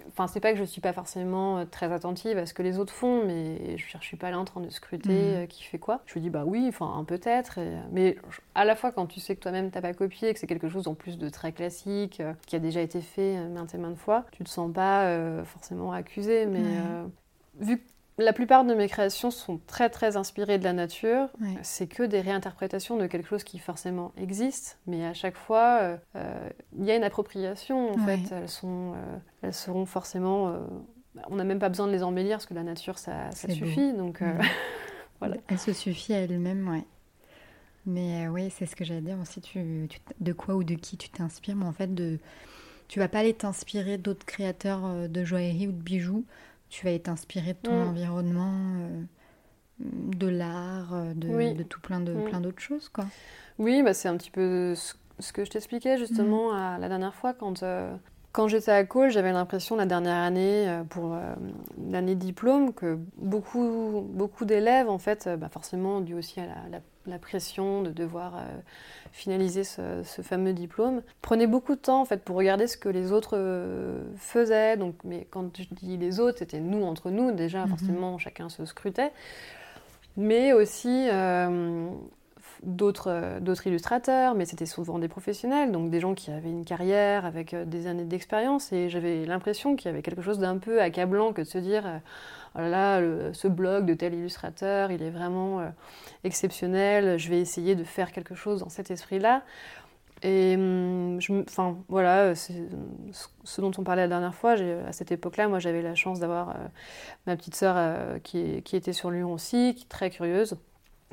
[0.09, 2.78] enfin, c'est pas que je suis pas forcément euh, très attentive à ce que les
[2.78, 5.78] autres font, mais je, ne suis pas là en train de scruter euh, qui fait
[5.78, 6.01] quoi.
[6.07, 7.59] Je me dis bah oui, enfin peut-être,
[7.93, 8.16] mais
[8.55, 10.89] à la fois quand tu sais que toi-même t'as pas copié, que c'est quelque chose
[10.89, 14.45] en plus de très classique, qui a déjà été fait maintes et maintes fois, tu
[14.45, 16.62] te sens pas forcément accusé, mais
[17.61, 17.85] vu que
[18.19, 21.29] la plupart de mes créations sont très très inspirées de la nature.
[21.62, 25.97] C'est que des réinterprétations de quelque chose qui forcément existe, mais à chaque fois, euh,
[26.17, 26.49] euh,
[26.79, 27.93] il y a une appropriation.
[27.93, 30.55] En fait, elles sont, euh, elles seront forcément.
[31.29, 33.93] on n'a même pas besoin de les embellir parce que la nature, ça, ça suffit.
[33.93, 34.23] Donc
[35.19, 35.37] voilà.
[35.49, 36.85] Elle se suffit à elle-même, ouais.
[37.87, 39.41] Mais oui, c'est ce que j'allais dire aussi.
[39.41, 39.89] Tu,
[40.21, 42.19] de quoi ou de qui tu t'inspires, mais en fait, de,
[42.89, 46.25] tu vas pas aller t'inspirer d'autres créateurs de joaillerie ou de bijoux
[46.75, 47.89] tu vas être inspiré de ton mm.
[47.89, 49.05] environnement, euh,
[49.79, 52.25] de l'art, euh, de, tout plein de mm.
[52.25, 53.05] plein d'autres choses, quoi.
[53.61, 56.57] Oui, bah c'est un petit peu ce, que je t'expliquais justement mm.
[56.57, 57.62] à la dernière fois quand.
[57.62, 57.95] Euh,
[58.33, 61.16] quand j'étais à Cole, j'avais l'impression la dernière année, pour
[61.89, 66.81] l'année diplôme, que beaucoup, beaucoup d'élèves, en fait, bah forcément dû aussi à la, la
[67.21, 68.35] pression de devoir
[69.15, 71.03] finaliser ce, fameux diplôme.
[71.23, 74.77] Prenait beaucoup de temps en fait pour regarder ce que les autres euh, faisaient.
[74.77, 77.63] Donc, mais quand je dis les autres, c'était nous entre nous déjà.
[77.63, 77.69] Mhm.
[77.69, 79.13] Forcément, chacun se scrutait,
[80.17, 81.89] mais aussi euh,
[82.65, 84.35] d'autres d'autres illustrateurs.
[84.35, 87.87] Mais c'était souvent des professionnels, donc des gens qui avaient une carrière avec euh, des
[87.87, 88.73] années d'expérience.
[88.73, 91.85] Et j'avais l'impression qu'il y avait quelque chose d'un peu accablant que de se dire
[92.57, 95.69] oh ce blog de tel illustrateur, il est vraiment euh,
[96.25, 99.43] exceptionnel, je vais essayer de faire quelque chose dans cet esprit-là.
[100.23, 102.69] Et hum, enfin, voilà, c'est
[103.45, 104.53] ce dont on parlait la dernière fois.
[104.87, 106.55] À cette époque-là, moi, j'avais la chance d'avoir euh,
[107.27, 110.57] ma petite sœur euh, qui, était sur Lyon aussi, qui très curieuse,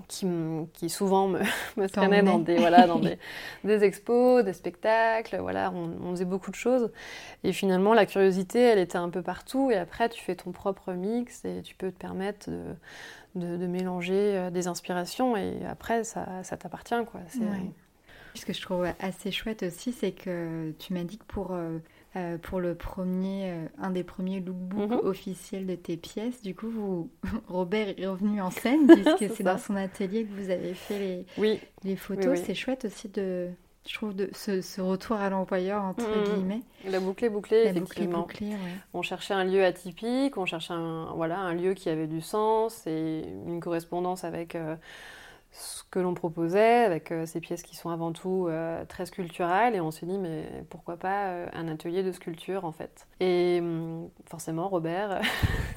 [0.08, 0.28] qui,
[0.74, 1.40] qui souvent me,
[1.78, 3.18] me traînait dans, des, voilà, dans des,
[3.64, 5.38] des, expos, des spectacles.
[5.38, 6.92] Voilà, on, on, faisait beaucoup de choses.
[7.44, 9.72] Et finalement, la curiosité, elle était un peu partout.
[9.72, 12.64] Et après, tu fais ton propre mix et tu peux te permettre de,
[13.36, 15.38] de, de mélanger euh, des inspirations.
[15.38, 17.22] Et après, ça, ça t'appartient, quoi.
[17.40, 17.72] Ouais.
[18.34, 21.80] Ce que je trouve assez chouette aussi, c'est que tu m'as dit que pour, euh,
[22.18, 25.06] euh, pour le premier, euh, un des premiers lookbooks -hmm.
[25.06, 27.10] officiels de tes pièces, du coup, vous,
[27.48, 28.86] Robert est revenu en scène,
[29.18, 31.60] puisque c'est dans son atelier que vous avez fait les, oui.
[31.84, 32.26] les photos.
[32.26, 32.44] Oui, oui.
[32.46, 33.50] C'est chouette aussi de,
[33.88, 36.34] je trouve, de ce, ce retour à l'employeur, entre mmh.
[36.36, 36.62] guillemets.
[36.86, 38.20] La bouclée, La effectivement.
[38.20, 38.78] Boucle bouclée, ouais.
[38.94, 42.86] On cherchait un lieu atypique, on cherchait un, voilà, un lieu qui avait du sens
[42.88, 44.56] et une correspondance avec...
[44.56, 44.76] Euh,
[45.92, 49.82] que l'on proposait avec euh, ces pièces qui sont avant tout euh, très sculpturales et
[49.82, 53.08] on s'est dit mais pourquoi pas euh, un atelier de sculpture en fait.
[53.20, 55.20] Et hum, forcément Robert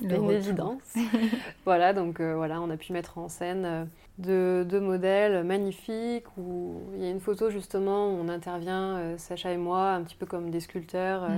[0.00, 0.94] c'était une évidence.
[1.64, 3.88] Voilà donc voilà on a pu mettre en scène
[4.18, 9.56] deux, modèles magnifiques où il y a une photo justement où on intervient Sacha et
[9.56, 11.28] moi un petit peu comme des sculpteurs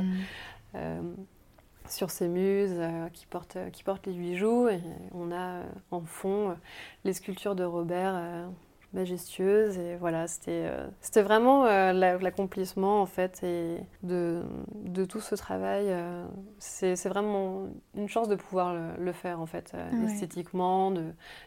[0.75, 1.01] mm.
[1.89, 2.81] sur ces muses
[3.15, 4.69] qui, portent, qui portent les bijoux.
[4.69, 4.81] Et
[5.15, 6.57] on a en fond
[7.05, 8.21] les sculptures de Robert
[8.97, 9.79] euh, majestueuses.
[9.79, 14.43] Et voilà, c'était euh, c'était vraiment euh, l'accomplissement en fait et de,
[14.85, 15.95] de tout ce travail.
[16.59, 17.67] C'est vraiment
[17.97, 20.13] une chance de pouvoir le, le faire en fait, ouais.
[20.13, 21.05] esthétiquement, de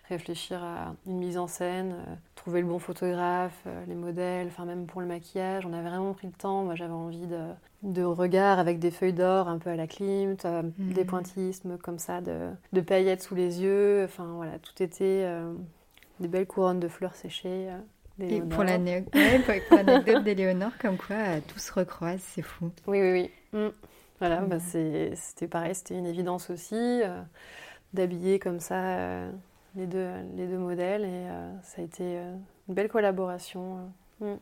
[0.09, 1.95] réfléchir à une mise en scène,
[2.35, 5.65] trouver le bon photographe, les modèles, enfin même pour le maquillage.
[5.65, 6.63] On avait vraiment pris le temps.
[6.63, 7.39] Moi j'avais envie de,
[7.83, 10.93] de regard avec des feuilles d'or un peu à la Klimt, euh, mmh.
[10.93, 14.03] des pointillismes comme ça, de, de, paillettes sous les yeux.
[14.03, 15.53] Enfin voilà, tout était euh,
[16.19, 17.69] des belles couronnes de fleurs séchées.
[17.69, 22.71] Euh, Et pour l'anecdote ouais, d'Éléonore, comme quoi euh, tout se recroise, c'est fou.
[22.87, 23.31] Oui, oui, oui.
[23.59, 23.67] Mmh.
[24.19, 24.47] Voilà, mmh.
[24.47, 27.21] bah, c'était pareil, c'était une évidence aussi euh,
[27.93, 29.31] d'habiller comme ça euh,
[29.75, 31.05] les, deux, les deux modèles.
[31.05, 31.27] Et
[31.63, 32.17] ça a été
[32.67, 34.33] une belle collaboration mmh,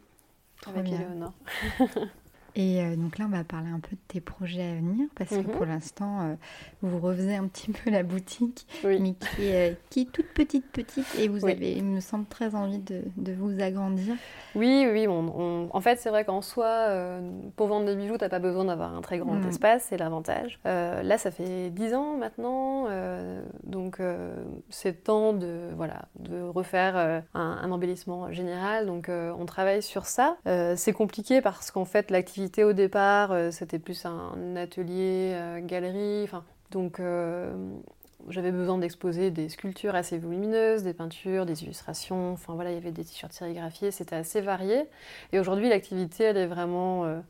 [0.68, 1.34] avec Éléonore.
[2.60, 5.30] Et euh, donc là, on va parler un peu de tes projets à venir, parce
[5.30, 5.52] que mm -hmm.
[5.52, 6.34] pour l'instant, euh,
[6.82, 8.98] vous refaisez un petit peu la boutique, oui.
[9.00, 11.52] mais qui est, euh, qui est, toute petite, petite, et vous oui.
[11.52, 14.16] avez, il me semble, très envie de, de vous agrandir.
[14.56, 15.70] Oui, oui, on, on...
[15.72, 17.22] en fait, c'est vrai qu'en soi, euh,
[17.56, 19.50] pour vendre des bijoux, tu n'as pas besoin d'avoir un très grand mmh.
[19.50, 20.60] espace, c'est l'avantage.
[20.66, 22.88] Euh, là, ça fait 10 ans maintenant,
[23.64, 24.02] donc
[24.70, 26.96] c'est temps de, voilà, de refaire
[27.36, 29.10] un, un, embellissement général, donc
[29.42, 30.38] on travaille sur ça.
[30.76, 36.24] c'est compliqué parce qu'en fait, l'activité au départ, euh, c'était plus un atelier, euh, galerie.
[36.24, 37.54] Enfin, donc euh,
[38.30, 42.34] j'avais besoin d'exposer des sculptures assez volumineuses, des peintures, des illustrations.
[42.34, 44.86] Enfin voilà, il y avait des t-shirts sérigraphiés, c'était assez varié.
[45.32, 47.22] Et aujourd'hui, l'activité, elle est vraiment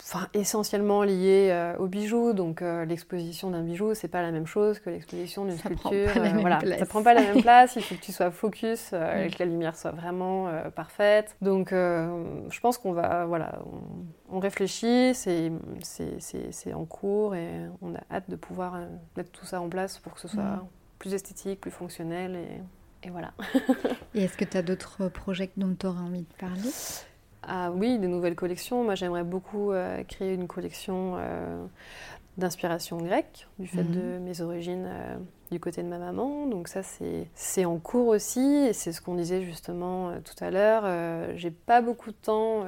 [0.00, 2.32] enfin, essentiellement lié euh, aux bijoux.
[2.32, 6.10] Donc euh, l'exposition d'un bijou, c'est pas la même chose que l'exposition d'une sculpture.
[6.10, 6.78] Prend euh, voilà, place.
[6.78, 7.76] ça prend pas la même place.
[7.76, 9.30] Il faut que tu sois focus, mm.
[9.30, 11.36] que la lumière soit vraiment parfaite.
[11.40, 13.58] Donc je pense qu'on va, voilà,
[14.30, 15.52] on, on réfléchit, c'est
[16.74, 17.48] en cours et
[17.82, 18.78] on a hâte de pouvoir
[19.16, 20.66] mettre tout ça en place pour que ce soit mm.
[20.98, 23.32] plus esthétique, plus fonctionnel et, et voilà.
[24.14, 26.70] et est-ce que tu as d'autres projets dont tu auras envie de parler?
[27.46, 28.84] Ah oui, des nouvelles collections.
[28.84, 31.64] Moi, j'aimerais beaucoup euh, créer une collection euh,
[32.36, 33.92] d'inspiration grecque, du fait mmh.
[33.92, 35.16] de mes origines euh,
[35.50, 36.46] du côté de ma maman.
[36.46, 41.36] Donc ça, c'est en cours aussi, et c'est ce qu'on disait justement tout à l'heure.
[41.36, 42.64] J'ai pas beaucoup de temps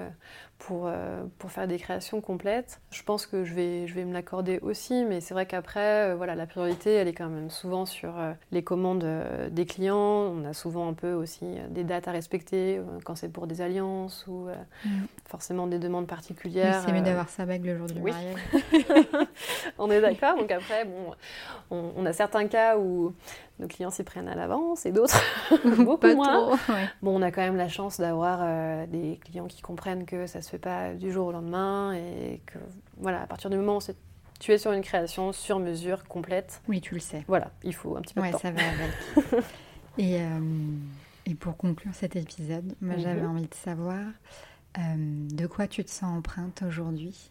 [0.58, 2.80] pour, euh, pour faire des créations complètes.
[2.90, 6.14] Je pense que je vais, je vais me l'accorder aussi, mais c'est vrai qu'après, euh,
[6.16, 9.06] voilà, la priorité, elle est quand même souvent sur euh, les commandes
[9.50, 9.96] des clients.
[9.96, 14.26] On a souvent un peu aussi des dates à respecter quand c'est pour des alliances
[14.26, 14.48] ou
[14.84, 14.88] mm.
[15.26, 16.82] forcément des demandes particulières.
[16.84, 18.10] c'est mieux d'avoir sa bague le jour du oui.
[18.10, 19.28] mariage.
[19.78, 20.36] on est d'accord.
[20.36, 21.14] Donc après, bon,
[21.70, 23.14] on, on, a certains cas où
[23.58, 25.20] nos clients s'y prennent à l'avance et d'autres
[25.84, 26.56] beaucoup moins.
[26.56, 26.88] Trop, ouais.
[27.02, 30.42] Bon, on a quand même la chance d'avoir euh, des clients qui comprennent que ça
[30.42, 32.58] se fait pas du jour au lendemain et que
[32.98, 33.80] voilà, à partir du moment où
[34.38, 36.62] tu es sur une création sur mesure complète.
[36.68, 37.24] Oui, tu le sais.
[37.26, 38.38] Voilà, il faut un petit peu ouais, de temps.
[38.38, 39.44] ça va avec.
[39.98, 40.38] et, euh,
[41.26, 43.02] et pour conclure cet épisode, moi mm -hmm.
[43.02, 44.04] j'avais envie de savoir
[44.78, 47.30] euh, de quoi tu te sens empreinte aujourd'hui?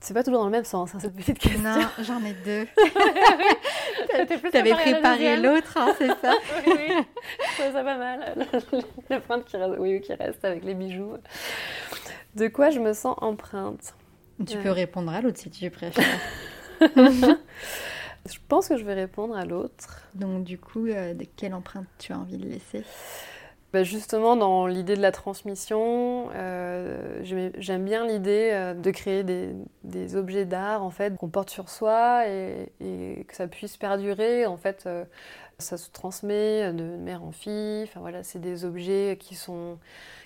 [0.00, 1.62] C'est pas toujours dans le même sens, hein, cette petite question.
[1.62, 2.66] Non, j'en ai deux.
[4.52, 6.34] T'avais préparé l'autre, hein, c'est ça?
[6.66, 6.94] Oui, oui.
[7.38, 8.46] Je trouvais ça pas mal.
[9.10, 11.16] La pointe qui reste, oui, qui reste avec les bijoux.
[12.34, 13.94] De quoi je me sens empreinte?
[14.46, 14.62] Tu ouais.
[14.62, 16.04] peux répondre à l'autre si tu préfères.
[16.80, 20.02] je pense que je vais répondre à l'autre.
[20.14, 22.84] Donc, du coup, euh, de quelle empreinte tu as envie de laisser?
[23.74, 27.24] Bah, justement, dans l'idée de la transmission, euh,
[27.58, 32.28] j'aime bien l'idée euh, de créer des, objets d'art en fait qu'on porte sur soi
[32.28, 32.70] et,
[33.26, 34.46] que ça puisse perdurer.
[34.46, 35.04] En fait, euh,
[35.58, 37.82] ça se transmet de mère en fille.
[37.82, 39.78] Enfin voilà, c'est des objets qui sont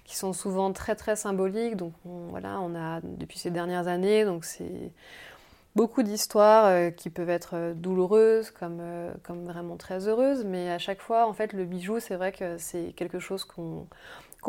[0.05, 1.77] qui sont souvent très très symboliques.
[1.77, 4.93] Donc voilà, on a depuis ces dernières années, donc c'est
[5.79, 10.71] beaucoup d'histoires euh, qui peuvent être euh, douloureuses comme, euh, comme vraiment très heureuses, mais
[10.71, 13.87] à chaque fois, en fait, le bijou, c'est vrai que c'est quelque chose qu'on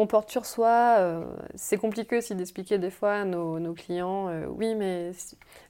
[0.07, 1.21] porte sur soi.
[1.53, 5.11] c'est compliqué aussi d'expliquer des fois à nos clients, oui, mais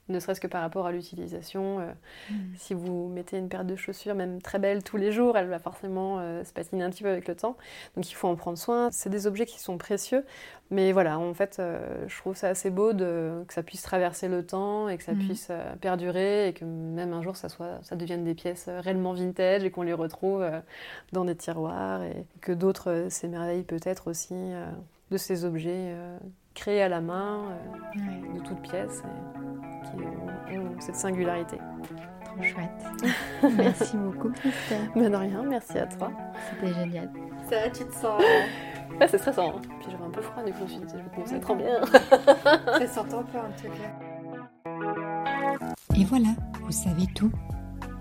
[0.10, 1.80] ne serait-ce que par rapport à l'utilisation.
[1.80, 1.92] Euh,
[2.32, 2.36] mm.
[2.56, 5.60] Si vous mettez une paire de chaussures, même très belle tous les jours, elle va
[5.60, 7.56] forcément euh, se patiner un petit peu avec le temps.
[7.96, 8.90] Donc il faut en prendre soin.
[8.92, 10.26] C'est des objets qui sont précieux.
[10.72, 14.28] Mais voilà, en fait, euh, je trouve ça assez beau de, que ça puisse traverser
[14.28, 15.20] le temps et que ça mm.
[15.20, 15.52] puisse
[15.82, 19.72] perdurer et que même un jour ça, soit, ça devienne des pièces réellement vintage et
[19.72, 20.46] qu'on les retrouve
[21.12, 24.36] dans des tiroirs et que d'autres s'émerveillent peut-être aussi
[25.12, 25.96] de ces objets
[26.60, 27.46] créés à la main,
[27.96, 29.02] de toutes pièces
[29.86, 31.58] qui ont, cette singularité.
[32.26, 32.86] Trop chouette.
[33.58, 34.92] merci beaucoup, Christelle.
[34.96, 36.12] Mais de rien, merci à toi.
[36.50, 37.10] C'était génial.
[37.50, 38.22] Ça va, tu te sens.
[39.00, 39.56] Ouais, c'est stressant.
[39.56, 39.62] Hein.
[39.80, 41.56] Puis j'avais un peu froid, du coup, je me suis dit, je vais commencer trop
[41.56, 41.82] bien.
[41.86, 43.92] ça sent un peu en tout cas.
[45.96, 46.30] Et voilà,
[46.62, 47.32] vous savez tout.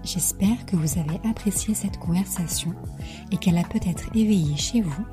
[0.02, 2.72] J'espère que vous avez apprécié cette conversation
[3.30, 5.04] et qu'elle a peut-être éveillé chez vous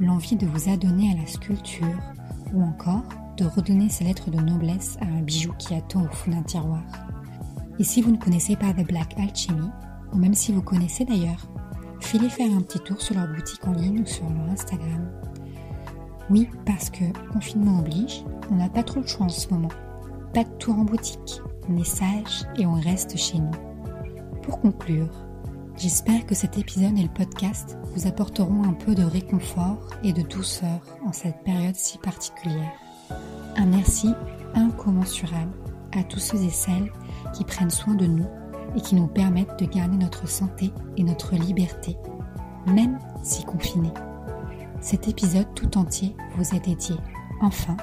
[0.00, 2.13] l'envie de vous adonner à la sculpture
[2.54, 3.02] ou encore
[3.36, 6.82] de redonner ses lettres de noblesse à un bijou qui attend au fond d'un tiroir.
[7.78, 9.68] Et si vous ne connaissez pas The Black Alchemy,
[10.12, 11.48] ou même si vous connaissez d'ailleurs,
[12.00, 15.10] filez faire un petit tour sur leur boutique en ligne ou sur leur Instagram.
[16.30, 19.68] Oui, parce que confinement oblige, on n'a pas trop de choix en ce moment.
[20.32, 23.50] Pas de tour en boutique, on est sage et on reste chez nous.
[24.42, 25.10] Pour conclure,
[25.76, 30.22] j'espère que cet épisode et le podcast vous apporteront un peu de réconfort et de
[30.22, 32.72] douceur en cette période si particulière.
[33.56, 34.10] Un merci
[34.54, 35.52] incommensurable
[35.92, 36.90] à tous ceux et celles
[37.34, 38.26] qui prennent soin de nous
[38.76, 41.96] et qui nous permettent de garder notre santé et notre liberté,
[42.66, 43.92] même si confinés.
[44.80, 46.96] Cet épisode tout entier vous est dédié.
[47.40, 47.76] Enfin,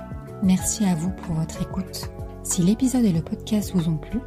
[0.43, 2.09] merci à vous pour votre écoute.
[2.43, 4.19] Si l'épisode et le podcast vous ont plu,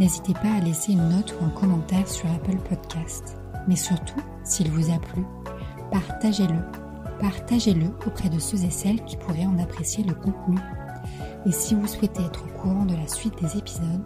[0.00, 3.36] n'hésitez pas à laisser une note ou un commentaire sur Apple Podcast.
[3.68, 5.24] Mais surtout, s'il vous a plu,
[5.92, 6.58] partagez-le.
[7.20, 10.58] Partagez-le auprès de ceux et celles qui pourraient en apprécier le contenu
[11.46, 14.04] et si vous souhaitez être au courant de la suite des épisodes,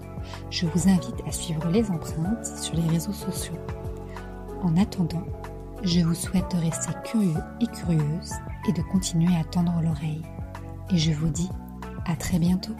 [0.51, 3.59] je vous invite à suivre les empreintes sur les réseaux sociaux.
[4.62, 5.24] En attendant,
[5.82, 8.32] je vous souhaite de rester curieux et curieuse
[8.68, 10.22] et de continuer à tendre l'oreille.
[10.90, 11.51] Et je vous dis
[12.07, 12.76] à très bientôt.